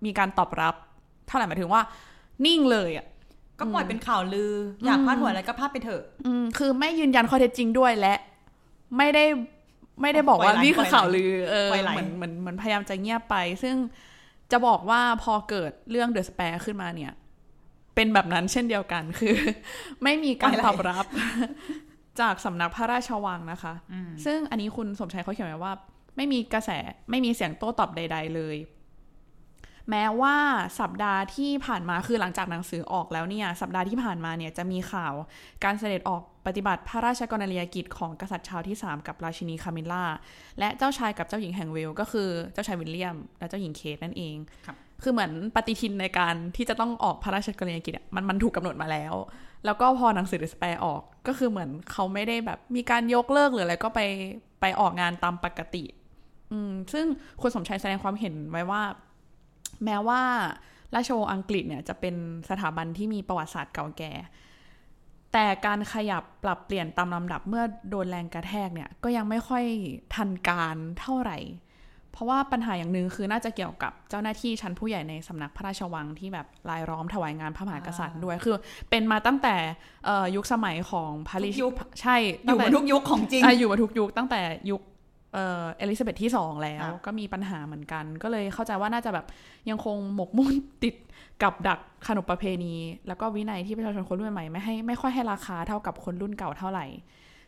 [0.05, 0.75] มีการตอบรับ
[1.27, 1.83] เท่าไหร่หมายถึงว่า
[2.47, 3.07] นิ่งเลยอะ
[3.59, 4.53] ก็ปล่อยเป็นข่าวลือ
[4.85, 8.15] อยากพาดหัวอะไรก็พาดไปเถอะ อืมคือไม่ยืนยันข้อเท็จจริงด้วยและ
[8.97, 9.25] ไม่ได้
[10.03, 13.77] ไม่ได้บอกว่านี่คือข่าวลือเออเหมือนเหมือนเหมือนพยายามจะเงียบไป ซึ่ง
[14.53, 17.13] จะบอกว่าพอเกิดเรื่องเดอะสเปรขึ้นมาเนี่ย
[17.95, 19.37] เป็นแบบนั้นเช่นเดียวกันคือ
[20.03, 21.07] ไม่มีการตอบรับ
[22.21, 23.75] จากสำนักพระราชวังนะคะ
[24.25, 25.73] ซึ่งอันนี้คุณสมชัยเขาเขียนไว้ว่า
[26.17, 26.71] ไม่มีกระแส
[27.11, 28.57] ไม่มีเสียงโต้ตอบใด ๆ เลย
[29.91, 30.37] แม้ว่า
[30.81, 35.15] สัปดาห์ที่ผ่านมาคือหลังจากหนังสือออกแล้วเนี่ยสัปดาห์ที่ผ่านมาเนี่ยจะมีข่าว
[35.65, 40.05] การเสด็จออกปฏิบัติพระราชกรณียกิจของกษัตริย์ชาวที่ 3 กับราชินีคามิลล่า
[40.59, 44.37] และเจ้าชายกับเจ้าหญิงแห่งเวลก็คือเจ้าชายวิลเลียม และเจ้าหญิงเคทนั่นเอง
[45.03, 49.15] คือเหมือนปฏิทินในการที่จะต้องออกพระราชกรณียกิจมันมันถูกกาหนดมาแล้ว
[49.65, 54.01] แล้วก็พอหนังสือสเปรออกก็คือเหมือนเขาไม่ได้แบบมีการยกเลิกหรืออะไรก็ไป
[54.61, 55.85] ไปออกงานตามปกติ
[56.53, 57.07] อืมซึ่ง
[57.41, 58.83] คุณสมชัยแสดงความเห็นไว้ว่า
[59.85, 60.21] แม้ว่า
[60.95, 62.15] ราชวงศ์อังกฤษเนี่ยจะเป็น
[62.49, 64.13] สถาบันที่มีประวัติศาสตร์เก่าแก่
[65.33, 69.65] แต่การขยับปรับเปลี่ยนตามลำดับเมื่อโดนแรงกระแทกเนี่ย ก็ยังไม่ค่อย
[70.15, 71.39] ทันการเท่าไหร่
[72.15, 78.57] เพราะว่าปัญหาอย่างหนึ่งคือน่าจะเกี่ยวกับเจ้าหน้าที่ชั้นผู้ใหญ่ในสำนักพระราชวังที่แบบรายล้อมถวายงานพระมหากษัตริย์ด้วย คือ
[78.91, 79.57] เป็นมาตั้งแต่
[80.37, 84.83] ยุคสมัยของพาริยุคใช่อยู่มาทุกยุคของจริงอยู่มาทุกยุคตั้งแต่ยุค
[85.35, 89.27] เอลิซาเบธที่สองแล้วก็มีปัญหาเหมือนกัน ก็เลยเข้าใจว่าน่าจะแบบ
[89.71, 90.95] ยังคงหมกมุ่นติด
[91.43, 92.75] กับดักขนบประเพณี
[93.09, 96.87] แล้วก็วินัยที่ประชาชนคนรุ่นใหม่ไม่ให้ไม่ค่อยให้ราคาเท่ากับคนรุ่นเก่าเท่าไหร่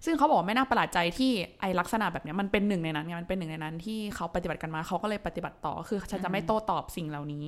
[0.07, 7.47] ซึ่งเขาบอกไม่น่าประหลาดใจที่ไอลักษณะแบบนี้มันเป็นหนึ่งในนั้นไงมันเป็นหนึ่งในนั้นที่เขาปฏิบัติกันมาเขาก็เลยปฏิบัติต่อคือฉันจะไม่โต้ตอบสิ่งเหล่านี้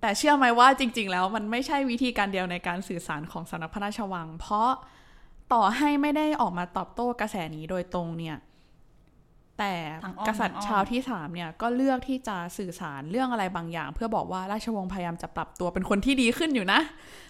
[0.00, 4.70] แต่เชื่อไหมว่าจริง ๆ แล้วมันไม่ใช่วิธีการเดียวในการสื่อสารของสำนักพระราชวัง เพราะ
[5.52, 8.36] ต่อให้ไม่ได้ออกมาตอบโต้กระแสนี้โดยตรงเนี่ย
[9.58, 9.74] แต่
[10.28, 16.80] กษัตริย์ชาวที่สามเนี่ยก็เลือกที่จะสื่อสารเรื่องอะไรบางอย่าง เพื่อบอกว่าราชวงศ์พยายามจะปรับตัวเป็นคนที่ดีขึ้นอยู่นะ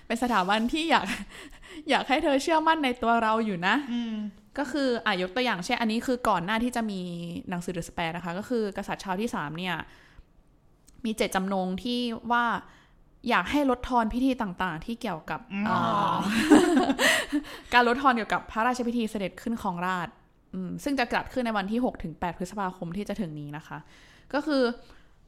[0.07, 1.05] เป็นสถาบันที่อยาก
[1.90, 4.00] อยากให้เธอเชื่อมั่นในตัวเราอยู่นะอื
[4.59, 7.01] ก็คืออะยกตัวอย่างเช่นอันนี้คือก่อนหน้าที่จะมี
[7.49, 9.77] หนังสือเดอะสแปรนะคะ ก็คือกษัตริย์ชาวที่สามเนี่ย
[11.05, 12.01] มีเจตจำนงที่
[12.33, 12.45] ว่า
[13.29, 15.79] อยากให้ลดทอนพิธีต่างๆ ที่เกี่ยวกับอ๋อ
[16.51, 16.59] เอ่
[16.90, 16.93] อ
[17.73, 20.14] การลดทอนเกี่ยวกับพระราชพิธีเสด็จขึ้นของราชย์
[20.55, 23.79] อืมซึ่งจะจัดขึ้นในวันที่6ถึง8พฤษภาคมที่จะถึงนี้นะคะ
[24.35, 24.62] ก็คือ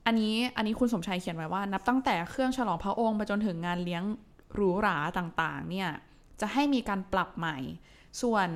[0.07, 4.03] อันนี้อันนี้คุณสมชัยเขียนไว้ว่า นับตั้งแต่เครื่องฉลองพระองค์ไปจนถึงงานเลี้ยง
[4.55, 5.91] หรูหราต่างๆ เนี่ย
[6.41, 7.59] จะให้มีการปรับใหม่
[8.23, 8.49] ส่วน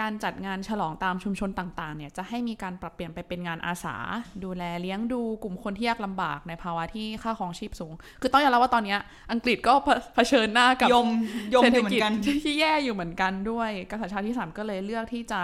[0.00, 3.96] การจัดงานฉลองตามชุมชนต่างๆเนี่ยจะให้มีการปรับเปลี่ยนไปเป็นงานอาสา
[4.44, 8.98] ดูแลเลี้ยงดูกลุ่มคนที่ยากลำบากในภาวะที่ค่าของชีพสูง คือต้องยอมรับว่าตอนเนี้ย
[9.32, 11.08] อังกฤษก็เผเผชิญหน้ากับยม
[11.54, 12.12] ยมเศรษอฐยู่เหมือกิจนกัน
[12.44, 15.40] ที่แย่อยู่เหมือนกันด้วยกษัตริย์ชาติที่สามก็เลยเลือกที่จะ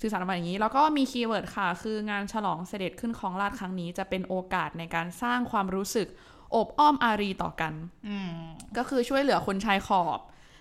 [0.00, 6.08] สื่อสารออกมาอย่างนี้ แล้วก็มีคีย์เวิร์ดค่ะ คืองานฉลองเสด็จขึ้นของราชย์ครั้งนี้ จะเป็นโอกาสในการสร้างความรู้สึก
[6.54, 7.72] อบอ้อมอารีต่อกัน
[8.08, 8.32] อืม
[8.76, 10.18] ก็คือช่วยเหลือคนชายขอบ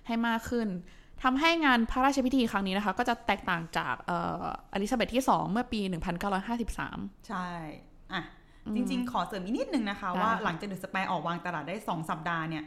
[0.07, 0.67] ให้มากขึ้น
[1.23, 5.79] ทำให้งานพระราชพิธีครั้งนี้นะคะ ก็จะแตกต่างจากเอ่ออลิซาเบธที่ 2 เมื่อปี
[6.73, 7.47] 1953 ใช่
[8.13, 8.23] อะ
[8.75, 12.63] จริงๆ ขอเสริมอีกนิดนึงนะคะได้ว่าหลังจากเดอะสแปรออกวางตลาดได้ 2 สัปดาห์เนี่ย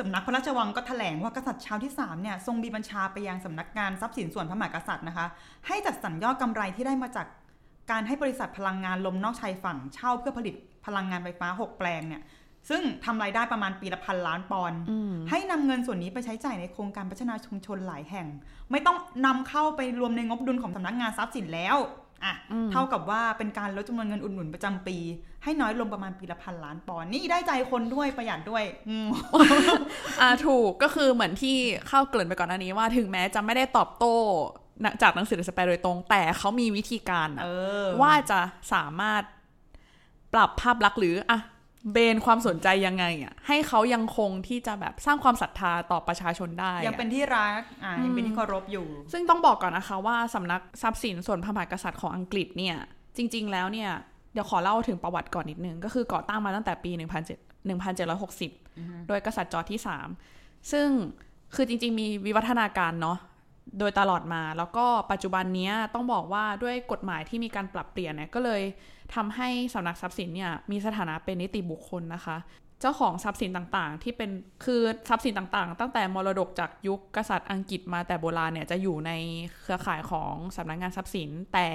[0.00, 5.26] สำนักพระราชวังก็แถลงว่ากษัตริย์ชาวที่ 3 เนี่ย ทรงมีบัญชาไปยังสำนักงานทรัพย์สินส่วนพระมหากษัตริย์นะคะ
[5.66, 7.26] ให้จัดสรรยอดกำไรที่ได้มาจาก
[7.90, 10.54] การให้บริษัทพลังงานลมนอกชายฝั่งเช่าเพื่อผลิต
[10.86, 12.22] พลังงานไฟฟ้า 6 แปลงเนี่ย
[12.68, 14.80] ซึ่งทำรายได้ประมาณปีละพันล้านปอนด์
[15.30, 18.26] ให้นำเงินส่วนนี้ไปใช้จ่ายในโครงการพัฒนาชุมชนหลายแห่ง
[18.70, 18.96] ไม่ต้อง
[19.26, 21.76] นำเข้าไปรวมในงบดุลของสำนักงานทรัพย์สินแล้ว
[22.24, 22.34] อะ
[22.72, 24.96] เท่ากับว่าเป็นการลดจำนวนเงินอุดหนุนประจำปี
[25.44, 29.08] ให้น้อยลงประมาณปีละพันล้านปอนด์นี่ได้ใจคนด้วยประหยัดด้วยอืม
[30.20, 31.56] อ่าถูกก็คือเหมือนที่
[31.88, 34.16] เข้าเกริ่นไปก่อนหน้านี้ว่าถึงแม้จะไม่ได้ตอบโต้
[34.84, 37.48] นะจากหนังสือสแปรโดยตรง แต่เขามีวิธีการอะเอ
[37.84, 38.40] อว่าจะ
[38.72, 39.22] สามารถ
[40.34, 41.38] ปรับภาพลักษณ์หรืออะ
[41.92, 52.76] เบนความสนใจยังไงอะให้เขายังคงที่จะแบบสร้างความศรัทธาต่อประชาชนได้อะยังเป็นที่รักอะยังเป็นที่เคารพอยู่ ซึ่งต้องบอกก่อนนะคะว่าสำนักทรัพย์สินส่วนพระมหากษัตริย์ของอังกฤษเนี่ย
[53.16, 53.90] จริง ๆ แล้วเนี่ย
[54.32, 56.90] เดี๋ยวขอเล่าถึงประวัติก่อนนิดนึง ก็คือก่อตั้งมาตั้งแต่ปี
[58.20, 59.80] 1760 โดยกษัตริย์จอร์จที่
[60.24, 60.88] 3 ซึ่ง
[61.54, 63.18] คือจริง ๆ มีวิวัฒนาการเนาะ
[63.78, 68.62] โดยตลอดมา แล้วก็ปัจจุบันนี้ต้องบอกว่าด้วยกฎหมายที่มีการปรับเปลี่ยนเนี่ยก็เลย
[69.14, 72.36] ทำให้สำนักทรัพย์สินเนี่ยมีสถานะเป็นนิติบุคคลนะคะ
[72.80, 74.30] เจ้าของทรัพย์สินต่างๆ ที่เป็น
[74.64, 79.12] คือทรัพย์สินต่างๆ ตั้งแต่มรดกจากยุคกษัตริย์อังกฤษมาแต่โบราณเนี่ยจะอยู่ใน
[79.60, 81.68] เครือข่ายของสำนักงานทรัพย์สิน แต่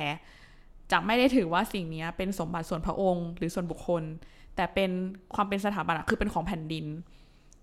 [0.92, 4.04] จะไม่ได้ถือว่าสิ่งนี้เป็นสมบัติส่วนพระองค์ หรือส่วนบุคคล
[4.56, 4.92] แต่เป็น
[5.36, 6.86] ความเป็นสถาบันคือเป็นของแผ่นดิน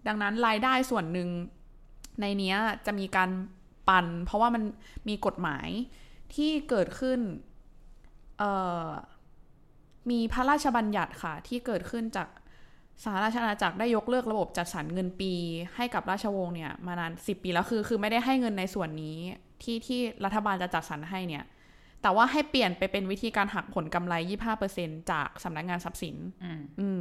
[0.06, 1.28] ดังนั้นรายได้ส่วนหนึ่ง
[2.20, 2.54] ในนี้
[2.86, 3.30] จะมีการ
[3.88, 4.62] ปัน เพราะว่ามัน
[5.08, 5.68] มีกฎหมาย
[6.34, 7.20] ที่เกิดขึ้น
[8.38, 8.50] เอ่
[8.86, 8.88] อ
[10.10, 12.28] มีพระราชบัญญัติค่ะ ที่เกิดขึ้นจาก
[13.04, 15.32] สหราชอาณาจักรได้ยกเลิกระบบจัดสรรเงินปี
[15.76, 19.16] ให้กับราชวงศ์เนี่ยมานานสิปีแล้วคือ คือไม่ได้ให้เงินในส่วนนี้
[19.62, 21.44] ที่ที่รัฐบาลจะจัดสรรให้เนี่ย
[22.02, 24.14] แต่ว่าให้เปลี่ยนไปเป็นวิธีการหักผลกำไร
[24.62, 27.00] 25%จากสำนักงานทรัพย์สินอืมอืม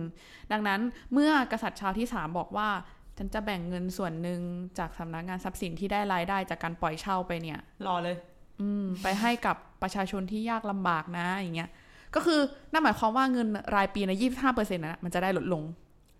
[0.51, 0.79] ดังนั้น
[1.13, 2.69] เมื่อกษัตริย์ชาวที่สามบอกว่า
[3.17, 4.39] ฉันจะแบ่งเงินส่วนหนึ่ง
[4.79, 8.15] จากสำนักงานทรัพย์สินที่ได้รายได้จากการปล่อยเช่าไปเนี่ย รอเลย
[8.61, 11.69] อืม ไปให้กับประชาชนที่ยากลำบากนะ อย่างเงี้ย
[12.15, 12.39] ก็คือ
[12.71, 15.63] นั่นหมายความว่าเงินรายปีนะยี่ห้าเปอร์เซ็นต์นะมันจะได้ลดลง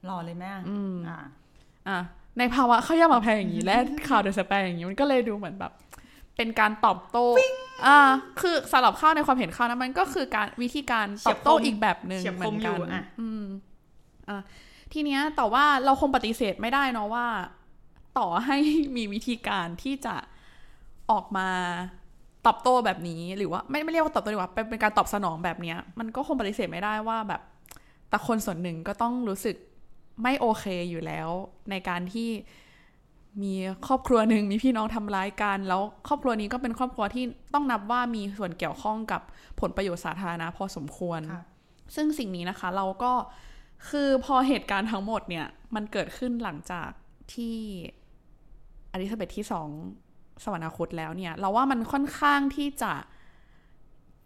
[0.10, 1.20] รอเลยแม่ อืม อ่า
[1.90, 2.00] อะ
[2.38, 3.78] ในภาวะข้าวยากหมากแพงอย่างนี้ และ
[4.10, 5.72] ข่าวเดอะสแปร์อย่างนี้มันก็เลยดูเหมือนแบบ
[6.38, 7.26] เป็นการตอบโต้
[7.86, 7.98] อ่า
[8.42, 13.44] คือสำหรับข้าวในความเห็นข้าวนะมันก็คือการวิธีการตอบโต้เฉียบคมอีกแบบหนึ่งเฉียบเหคมืมอนอกัยู่นอะอืม
[14.30, 14.38] อะ
[14.94, 17.28] ทีเนี้ยแต่ว่าเราคงปฏิเสธไม่ได้เนาะว่า
[18.18, 18.58] ต่อให้
[18.96, 20.16] มีวิธีการที่จะ
[21.12, 21.50] ออกมา
[22.46, 27.42] ตอบโต้แบบนี้หรือว่าไม่ไม่เรียกว่าตอบโต้ดีกว่าเป็นเป็นการตอบสนองแบบเนี้ย มันก็คงปฏิเสธไม่ได้ว่าแบบ
[28.10, 29.56] แต่คนส่วนหนึ่งก็ต้องรู้สึก
[30.24, 31.30] ไม่โอเคอยู่แล้ว
[31.70, 32.30] ในการที่
[33.44, 33.54] มี
[33.88, 39.22] ครอบครัวหนึ่งมีพี่น้องทำร้ายกันแล้วครอบครัวนี้ก็เป็นครอบครัวที่ต้องนับว่ามีส่วนเกี่ยวข้องกับ
[39.60, 41.20] ผลประโยชน์สาธารณะพอสมควร
[41.96, 43.12] ซึ่งสิ่งนี้นะคะเราก็
[43.90, 46.90] คือพอเหตุการณ์ทั้งหมดเนี่ย มันเกิดขึ้นหลังจาก
[47.34, 47.58] ที่
[48.92, 49.70] อลิซาเบธที่สอง
[50.44, 52.94] สวรรคตแล้วเนี่ย เราว่ามันค่อนข้างที่จะ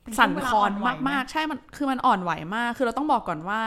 [0.02, 3.62] เป็นช่สั่วนงเวลาคลอนอ่อนไหวไหมมากๆ ใช่มันคือมันอ่อนไหวมาก คือเราต้องบอกก่อนว่า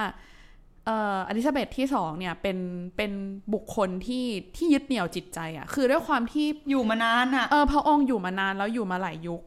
[0.87, 2.59] เอ่ออลิซาเบธที่สองเนี่ยเป็น
[2.97, 3.12] เป็น
[3.55, 9.43] บุคคลที่ที่ยึดเหนี่ยวจิตใจอะ่ะ คือด้วยความที่อยู่มานานอะเออพระองค์อยู่มานานแล้วอยู่มาหลายยุค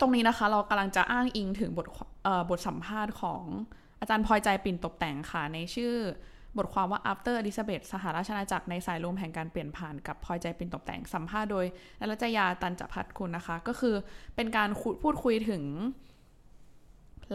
[0.00, 1.86] ตรงนี้นะคะ เรากำลังจะอ้างอิงถึงบท
[2.24, 3.42] เอ่อบทสัมภาษณ์ของ
[4.00, 5.94] อาจารย์พลอยใจปิ่นตกแต่งค่ะ ในชื่อ
[6.56, 11.64] บทความว่า after Elizabeth สหราชอาณาจักรในสายลมแห่งการเปลี่ยนผ่านกับพลอยใจปิ่นตกแต่งสัมภาษณ์โดย
[12.00, 13.94] นรัจยาตันจพัฒคุณนะคะ ก็คือ
[14.36, 14.68] เป็นการ
[15.02, 15.62] พูดคุยถึง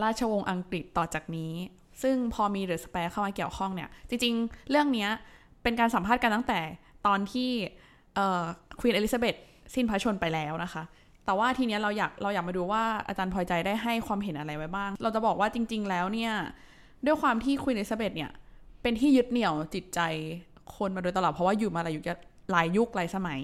[0.04, 1.54] ราชวงศ์อังกฤษต่อจากนี้
[2.04, 5.08] ซึ่งพอมีเดอะสเปรเข้ามาเกี่ยวข้องเนี่ย จริงๆ เรื่องนี้
[5.64, 6.60] เป็นการสัมภาษณ์กันตั้งแต่
[7.08, 7.50] ตอนที่
[8.80, 9.36] ควีนเอลิซาเบธ
[9.74, 10.84] สิ้นพระชนไปแล้วนะคะ
[11.26, 16.34] แต่ว่าทีเนี้ยเราอยากเราอยากมาดูว่าอาจารย์พอใจได้ให้ความเห็นอะไรไว้บ้าง เราจะบอกว่าจริง ๆ แล้วเนี่ย
[17.06, 18.32] ด้วยความที่ควีนเอลิซาเบธเนี่ย
[18.82, 20.00] เป็นที่ยึดเหนี่ยวจิตใจ
[20.78, 22.18] คนมาโดยตลอดเพราะว่าอยู่มาหลายยุค
[22.52, 23.42] หลายยุคหลายสมัย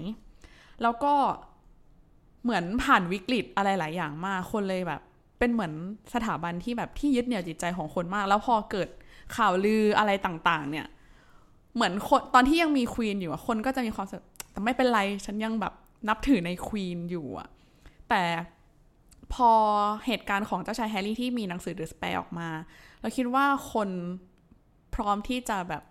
[0.81, 1.13] แล้วก็
[2.43, 5.01] เหมือนผ่านวิกฤตอะไรหลายอย่างมากคนเลยแบบ
[5.39, 5.73] เป็นเหมือน
[6.13, 8.89] สถาบันที่แบบที่ยึดเหนี่ยวจิตใจของคนมาก แล้วพอเกิด
[9.35, 10.85] ข่าวลืออะไรต่าง ๆ เนี่ย
[11.75, 15.73] เหมือนคนตอนที่ยังมีควีนอยู่คนก็จะมีความสึกแต่ไม่เป็นไรฉันยังแบบ
[16.09, 17.47] นับถือในควีนอยู่อะ
[18.09, 18.23] แต่
[19.33, 19.51] พอ
[20.05, 22.49] เหตุการณ์ของเจ้าชายแฮร์รี่ที่มีหนังสือเดอะสเปรออกมา
[23.01, 23.89] เราคิดว่าคน
[24.95, 25.83] พร้อมที่จะแบบ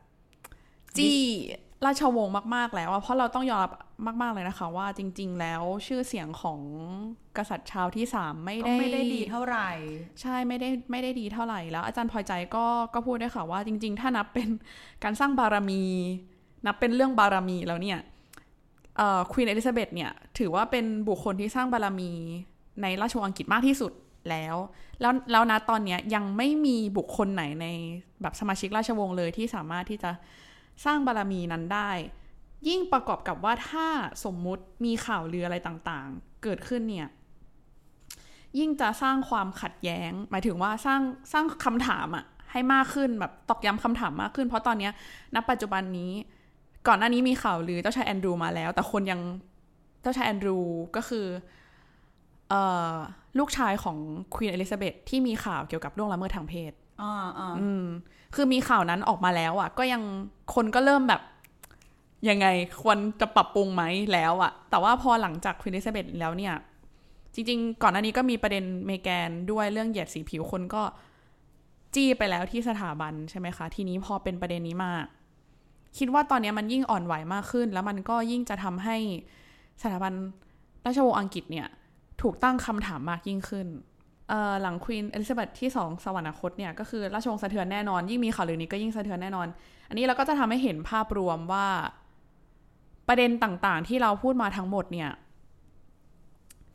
[0.97, 1.21] จี้
[1.87, 3.73] ราชวงศ์มากๆแล้วอะเพราะเราต้องยอมรับ
[4.23, 6.61] มาก ๆ เลยนะคะ ว่าจริง ๆ แล้วชื่อเสียงของ
[7.37, 9.71] กษัตริย์ชาวที่สามไม่ก็ได้ไม่ได้ดีเท่าไหร่
[10.21, 14.49] ใช่ไม่ได้ไม่ได้ดีเท่าไหร่แล้ว อาจารย์พอใจก็ก็พูดได้ค่ะว่าจริง ๆ ถ้านับเป็น
[15.05, 15.83] การสร้างบารมี
[16.67, 17.99] นับเป็นเรื่องบารมีแล้วเนี่ย
[19.33, 22.13] ควีนเอลิซาเบธเนี่ย ถือว่าเป็นบุคคลที่สร้างบารมี
[22.83, 23.93] ในราชวงศ์อังกฤษมากที่สุด
[24.31, 24.57] แล้ว
[25.01, 27.67] แล้วแล้วนะตอนเนี้ยยังไม่มีบุคคลไหนใน
[28.23, 30.11] แบบสมาชิกราชวงศ์เลยที่สามารถที่จะ
[30.85, 31.91] สร้างบารมีนั้นได้
[32.69, 33.87] ยิ่งประกอบกับว่าถ้า
[34.25, 37.09] สมมุติมีข่าวลืออะไรต่างๆ เกิดขึ้นเนี่ย
[38.59, 41.01] ยิ่งจะสร้างความขัดแย้ง หมายถึงว่าสร้าง
[41.33, 44.93] สร้างคำถามอะให้มากขึ้นแบบตอกย้ำคำถามมากขึ้น เพราะตอนเนี้ย
[45.35, 46.13] ณปัจจุบันนี้
[46.89, 49.21] ก่อนหน้านี้มีข่าวลือเจ้าชายแอนดรูว์มาแล้ว แต่คนยัง
[50.03, 50.59] เจ้าชายแอนดรูว์
[50.97, 51.27] ก็คือ
[52.51, 52.95] เอ่อ
[53.39, 53.97] ลูกชายของ
[54.35, 56.73] ควีนเอลิซาเบธที่มีข่าวเกี่ยวกับล่วงละเมิดทางเพศ
[57.03, 57.85] อ่าอ่าอืม
[58.35, 60.03] คือมีข่าวนั้นออกมาแล้วอะ ก็ยัง
[60.55, 61.23] คนก็เริ่มแบบ
[62.29, 62.47] ยังไง
[62.83, 66.55] ควรจะปรับปรุงไหมแล้วอะ แต่ว่าพอหลังจากควีนเอลิซาเบธแล้วเนี่ย
[67.35, 70.83] จริง ๆ ก่อนหน้านี้ก็มีประเด็นเมแกนด้วยเรื่องเหยียดสีผิวคนก็
[71.95, 74.93] จี้ไปแล้วที่สถาบันใช่ไหมคะ ทีนี้พอเป็นประเด็นนี้มา
[75.99, 78.97] คิดว่าตอนนี้มันยิ่งอ่อนไหวมากขึ้น แล้วมันก็ยิ่งจะทำให้
[79.83, 80.13] สถาบัน
[80.87, 81.67] ราชวงศ์อังกฤษเนี่ย
[82.23, 83.67] ถูกตั้งคำถามมากยิ่งขึ้น
[84.63, 89.47] หลังควีนเอลิซาเบธที่สองสวรรคตเนี่ยก็คือราชวงศ์สะเทือนแน่นอน ยิ่งมีข่าวลือนี้ก็ยิ่งสะเทือนแน่นอน
[89.89, 91.67] อันนี้เราก็จะทำให้เห็นภาพรวมว่า
[93.09, 95.11] ประเด็นต่างๆ ที่เราพูดมาทั้งหมดเนี่ย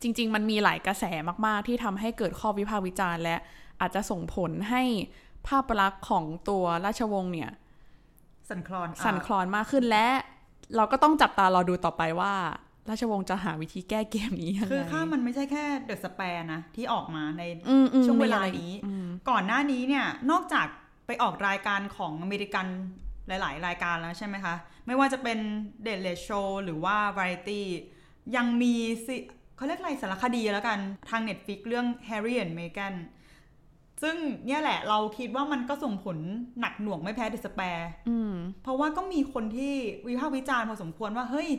[0.02, 1.04] จริง ๆ มันมีหลายกระแส
[1.46, 3.36] มาก ๆ ที่ทำให้เกิดข้อวิพากษ์วิจารณ์ และ
[3.82, 4.84] อาจจะส่งผลให้
[5.48, 7.50] ภาพลักษณ์ของตัวราชวงศ์เนี่ย
[8.52, 10.08] สั่นคลอนอะสั่นคลอนมากขึ้นและ
[10.76, 12.34] เราก็ต้องจับตารอดูต่อไปว่า
[12.90, 20.68] ราชวงศ์จะหาวิธีแก้เกมนี้ยังไงคือค่ามันไม่ใช่แค่เดอะสแปร์นะ ที่ออกมาในอืมอืมช่วงเวลามีอะไรนี้อืมก่อนหน้านี้เนี่ยนอกจาก
[21.08, 22.66] ไปออกรายการของอเมริกัน
[23.28, 24.56] หลาย ๆ รายการแล้วใช่ไหมคะ
[24.88, 25.40] ไม่ว่าจะเป็น
[25.84, 26.28] เด t เลชโช
[26.64, 27.62] หรือว่า Variety
[28.36, 29.16] ยังมีสิ
[29.56, 32.96] เขาเรียกอะไรสารคดีแล้วกันทาง Netflix เรื่อง Harry and Meghan
[34.02, 36.18] ซึ่งเนี่ยแหละเราคิดว่ามันก็ส่งผล
[36.60, 38.34] หนักหน่วงไม่แพ้เดอะสแปร์อืม
[38.64, 39.74] เพราะว่าก็มีคนที่
[40.08, 41.50] วิพากษ์วิจารณ์พอสมควรว่า เฮ้ย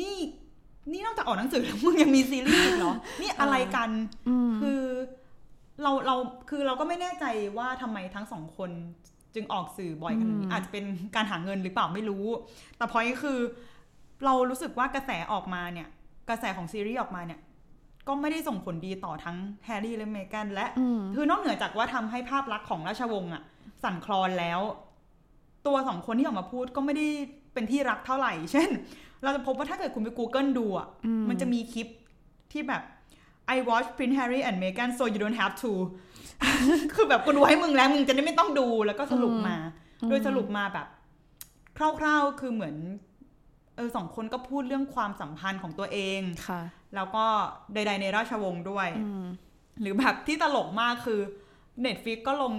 [0.00, 0.16] นี่
[0.92, 3.90] นี่นอกจากออกหนังสือแล้วมึงยังมีซีรีส์อีกเหรอ นี่อะไรกัน
[4.28, 4.82] อืมคือ
[5.82, 6.16] เราเรา
[6.50, 7.24] คือเราก็ไม่แน่ใจ
[7.58, 8.70] ว่าทำไมทั้งสองคน
[9.34, 12.24] จึงออกสื่อบ่อยขนาดนี้อาจจะเป็นการหาเงินหรือเปล่าไม่รู้
[12.76, 13.38] แต่พอยคือ
[14.24, 15.88] เรารู้สึกว่ากระแสออกมาเนี่ย
[16.28, 17.40] กระแสของซีรีส์ออกมาเนี่ย
[18.08, 23.42] ก็ไม่ได้ส่งผลดีต่อทั้งแฮร์รี่และเมแกนและอืมคือนอกเหนือจากว่าทำให้ภาพลักษณ์ของราชวงศ์อะ
[23.82, 24.60] สั่นคลอนแล้ว
[25.66, 27.06] ตัวสองคนที่ออกมาพูดก็ไม่ได้
[27.54, 28.68] เป็นที่รักเท่าไหร่ เช่น
[29.22, 31.88] เราจะพบว่าถ้าเกิดคุณไป Google ดูอะอืมมันจะมีคลิป
[32.52, 32.82] ที่แบบ
[33.54, 35.72] I watch Prince Harry and Meghan so you don't have to
[36.94, 39.56] คือแบบกูดูให้มึงแล้ว มึงจะได้ไม่ต้องดูแล้วก็สรุปมา
[40.08, 40.86] โดยสรุปมาแบบ
[42.00, 42.76] คร่าวๆคือเหมือน
[43.76, 46.60] เออสองคนก็พูดเรื่องความสัมพันธ์ของตัวเองค่ะ
[46.94, 47.24] แล้วก็
[47.74, 49.24] ใด ๆ ในราชวงศ์ด้วยอืม
[49.80, 51.20] หรือแบบที่ตลกมากคือ
[51.84, 52.52] Netflix ก็ลง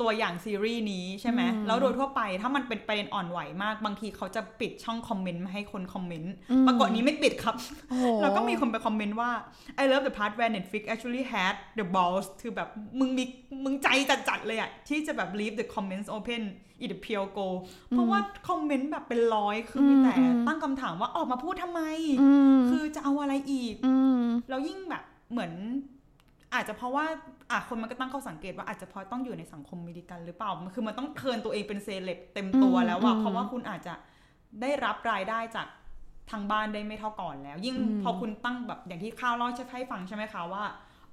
[0.00, 7.56] ตัวอย่างซีรีส์นี้ใช่ไหมอืมแล้วโดยทั่วไปถ้ามันเป็นประเด็นอ่อนไหวมาก บางทีเขาจะปิดช่องคอมเมนต์ไม่ให้คนคอมเมนต์อืมปรากฏนี้ไม่ปิดครับ
[7.88, 9.30] โอ้โหแล้วก็มีคนไปคอมเมนต์ว่า
[9.82, 13.24] I love the part where Netflix actually had the balls คือแบบมึงมี
[13.64, 13.88] มึงใจ
[14.28, 16.42] จัดๆเลยอะที่จะแบบ leave the comments open
[16.82, 17.48] in the pure go
[17.88, 21.82] เพราะว่าคอมเมนต์แบบเป็นร้อยคือมีแต่อืมตั้งคำถามว่าออกมาพูดทำไม
[22.22, 25.52] อืมคือจะเอาอะไรอีกอืมแล้วยิ่งแบบเหมือน
[26.54, 27.04] อาจจะเพราะว่า
[27.50, 33.94] อะคนมันก็ตั้งข้อสังเกตว่าอาจจะเพราะต้องอยู่ในสังคมอเมริกันหรือเปล่า มันคือมันต้องเทิร์นตัวเองเป็นเซเลบเต็มตัวอืมแล้วอะอืมเพราะว่าคุณอาจจะ
[34.60, 35.66] ได้รับรายได้จาก
[36.30, 40.64] ทางบ้านได้ไม่เท่าก่อนแล้ว ยิ่งอืมพอคุณตั้งแบบอย่างที่ข้าวเล่าให้ฟังใช่ไหมคะว่า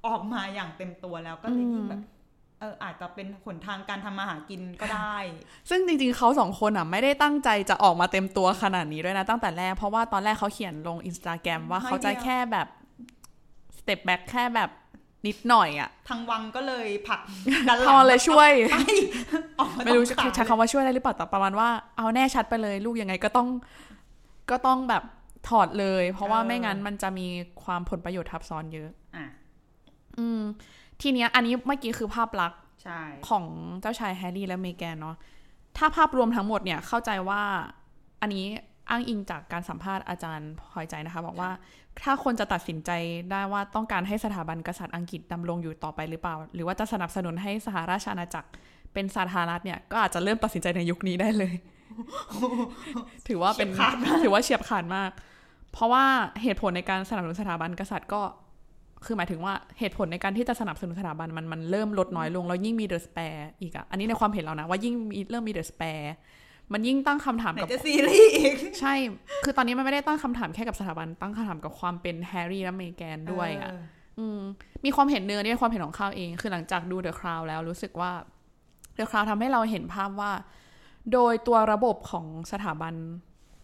[0.07, 2.01] ออกมาอย่างเต็มตัวแล้วก็เลยยิ่งแบบ
[2.59, 5.17] เอออาจจะเป็นหนทางการทำมาหากินก็ได้
[5.69, 12.67] ซึ่งจริงๆเขาสองคนอะไม่ได้ตั้งใจจะออกมาเต็มตัวขนาดนี้ด้วยนะตั้งแต่แรก เพราะว่าตอนแรกเขาเขียนลงอินสตาแกรมว่าไม่เขาจะเดียวแค่แบบ
[13.77, 14.69] สเต็ปแบ็คแค่แบบ
[15.27, 17.19] นิดหน่อยอะทางวังก็เลยผลัก
[17.69, 18.77] ดันหลัพอเลยช่วยไป
[19.59, 23.47] ออกาไม่รู้ตงขาใช้คำว่าช่วยได้หรือเปล่าแต่ประมาณว่าเอาแน่ชัดไปเลยลูกยังไงก็ต้อง
[24.51, 25.03] ก็ต้องแบบ
[25.49, 27.27] ถอดเลย เพราะว่าไม่งั้นมันจะมี
[27.63, 29.25] ความผลประโยชน์ทับซ้อนเยอะอะ
[30.17, 30.41] อืม
[31.01, 33.45] ทีเนี้ย อันนี้เมื่อกี้คือภาพลักษณ์ใช่ของ
[33.81, 35.15] เจ้าชายแฮร์รี่และเมแกนเนาะ
[35.77, 37.41] ถ้าภาพรวมทั้งหมดเนี่ยเข้าใจว่า
[38.21, 38.45] อันนี้
[38.89, 41.49] อ้างอิงจากการสัมภาษณ์อาจารย์พลอยใจนะคะ บอกว่า
[42.03, 42.91] ถ้าคนจะตัดสินใจ
[43.31, 48.49] ได้ว่าต้องการให้สถาบันกษัตริย์อังกฤษดำรงอยู่ต่อไปหรือเปล่า หรือว่าจะสนับสนุนให้สหราชอาณาจักร
[48.93, 51.53] เป็นสาธารณรัฐเนี่ยก็อาจจะเริ่มตัดสินใจในยุคนี้ได้เลย
[53.27, 55.11] ถือว่าเป็นเฉียบขาดมากถือว่าเฉียบขาดมาก
[55.73, 56.03] เพราะว่า
[56.41, 58.21] เหตุผลในการสนับสนุนสถาบันกษัตริย์ก็
[59.05, 66.13] คือหมายถึงว่าเหตุผลในการที่จะสนับสนุนสถาบันมันมันเริ่มลดน้อยลงแล้วยิ่งมี The Spare อีกอะอันนี้ในความเห็นเรานะว่ายิ่งมีเริ่มมี The Spare
[66.73, 68.93] มันยิ่งตั้งคำถามไหนกับจะซีรีส์อีก ใช่
[69.43, 73.81] คือตอนนี้มันไม่ได้ตั้งคำถามแค่กับสถาบัน ตั้งคำถามกับความเป็นแฮร์รี่และเมแกนด้วยอะเออ
[74.19, 74.39] อืม
[74.85, 78.11] มีความเห็นเนื้อนี่เป็นความเห็นของข้าวเอง คือหลังจากดู The Crown แล้วรู้สึกว่า
[78.97, 80.31] The Crown ทำให้เราเห็นภาพว่า
[81.13, 82.93] โดยตัวระบบของสถาบัน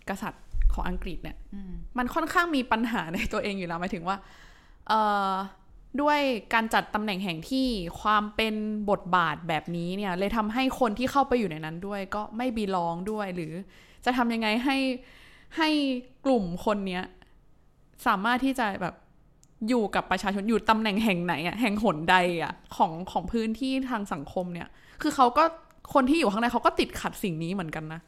[0.09, 4.17] กษัตริย์ของอังกฤษเนี่ยอืมมันค่อนข้างมีปัญหาในตัวเองอยู่แล้วหมายถึงว่า
[4.87, 4.99] เอ่
[5.31, 5.33] อ
[6.01, 6.19] ด้วย
[6.53, 7.67] การจัดตำแหน่งแห่งที่
[8.01, 8.55] ความเป็น
[8.89, 13.53] บทบาทแบบนี้เนี่ย เลยทำให้คนที่เข้าไปอยู่ในนั้นด้วยก็ไม่บีลองด้วย หรือ
[14.05, 14.77] จะทำยังไงให้
[15.57, 15.69] ให้
[16.25, 17.03] กลุ่มคนเนี้ย
[18.07, 18.95] สามารถที่จะแบบ
[19.67, 24.67] อยู่กับประชาชนอยู่ตำแหน่งแห่งไหนอะแห่งหนใดอะของของพื้นที่ทางสังคมเนี่ย
[25.01, 25.43] คือเขาก็
[25.93, 27.99] คนที่อยู่ข้างในเขาก็ติดขัดสิ่งนี้เหมือนกันนะ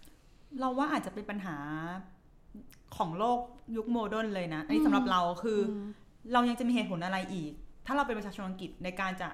[0.59, 1.55] เราว่าอาจจะเป็นปัญหา
[2.97, 3.39] ของโลก
[3.75, 5.71] ยุคโมเดิร์นเลยนะอันนี้สำหรับเราคืออ
[6.33, 7.51] เรายังจะมีเหตุผลอะไรอีก
[7.91, 9.29] ถ้าเราเป็นประชาชนอังกฤษในการจะ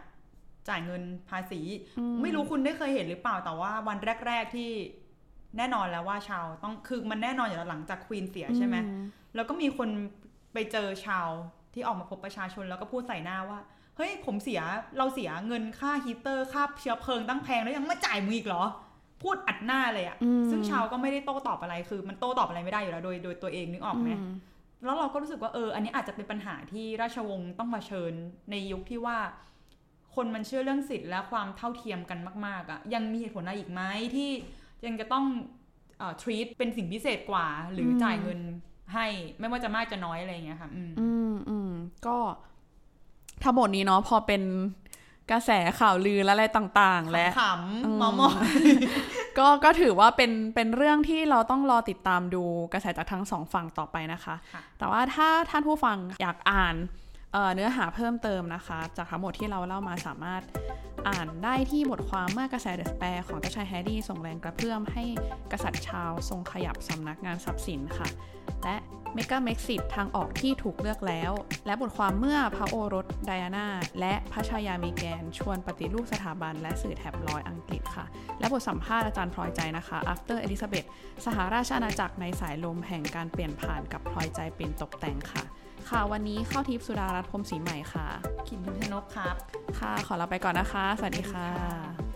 [0.70, 1.62] จ่ายเงินภาษี
[2.22, 4.72] ไม่รู้คุณได้เคยเห็นหรือเปล่าแต่ว่าวันแรก ๆที่
[5.58, 8.76] แน่นอนแล้วว่าชาวต้องคือมันแน่นอนอยู่แล้วหลังจากควีนเสียใช่ไหม
[9.36, 9.90] แล้วก็มีคน
[10.54, 11.28] ไปเจอชาว
[11.74, 13.60] ที่ออกมาพบประชาชนแล้วก็พูดใส่หน้าว่า
[13.98, 14.62] เฮ้ยผมเสีย
[14.98, 18.64] เราเสียเงินค่าฮีตเตอร์ค่าเชื้อเพลิงตั้งแพงแล้วยังมาจ่ายมึงอีกเหรอ
[19.24, 24.34] พูดอัดหน้าเลยอะอืมซึ่งชาวก็ไม่ได้โต้ตอบอะไรคือ มันโต้ตอบอะไรไม่ได้อยู่แล้วโดยโดยตัวเองนึกออกไหมอืม
[24.84, 28.14] แล้วเราก็รู้สึกว่าเออ อันนี้อาจจะเป็นปัญหาที่ราชวงศ์ต้องมาเผชิญ
[28.52, 29.18] ในยุคที่ว่า
[30.16, 33.82] คนมันเชื่อเรื่องสิทธิ์และความเท่าเทียมกันมาก ๆอะยังมีเหตุผลอะไรอีกไหม
[34.16, 34.30] ที่
[34.86, 35.26] ยังจะต้อง
[35.98, 38.40] เอ่อ treat เป็นสิ่งพิเศษกว่า หรืออมจ่ายเงิน
[38.94, 39.08] ให้
[39.40, 41.72] ไม่ว่าจะมากจะน้อยอะไรอย่างเงี้ยค่ะอืมอืมอืม
[42.08, 42.18] ก็
[43.44, 44.42] ทั้งหมดนี้เนาะพอเป็น
[45.32, 47.44] กระแสข่าวลือและอะไรต่าง ๆ และข
[47.86, 48.28] อืมำๆมอมอ
[49.40, 56.76] ก็ก็ถือว่าเป็นเป็นเรื่องที่เราต้องรอติดตามดูกระแสจากทั้งสองฝั่งต่อไปนะคะค่ะแต่ว่าถ้าท่านผู้ฟังอยากอ่าน
[57.34, 60.42] เอ่อเนื้อหาเพิ่มเติมนะคะ จากทั้งหมดที่เราเล่ามาสามารถ
[61.08, 65.04] อ่านได้ที่บทความเมื่อกระแส The Spare ของเจ้าชายแฮร์รี่ส่งแรงกระเพื่อมให้
[65.52, 68.08] กษัตริย์ชาร์ลส์ทรงขยับสำนักงานทรัพย์สินค่ะ
[68.64, 68.76] และ
[69.16, 71.32] m e g a m e x i t ทางออกที่ถูกเลือกแล้ว
[71.66, 73.68] และบทความเมื่อพระโอรสไดอาน่า
[74.00, 78.06] และพระชายาเมแกน ชวนปฏิรูปสถาบันและสื่อแท็บลอยด์อังกฤษค่ะ
[78.40, 80.88] และบทสัมภาษณ์อาจารย์พลอยใจนะคะ After Elizabeth
[81.26, 85.44] สหราชอาณาจักรในสายลมแห่งการเปลี่ยนผ่านกับพลอยใจ ปิ่นตบแต่งค่ะ
[85.90, 88.08] ค่ะวันนี้เข้าทิพย์สุดารัตน์พรหมศรีใหม่ค่ะ
[88.48, 89.36] ขินยุทธนกครับ
[89.80, 92.07] ค่ะขอลาไปก่อนนะคะ สวัสดีค่ะสวัสดีค่ะ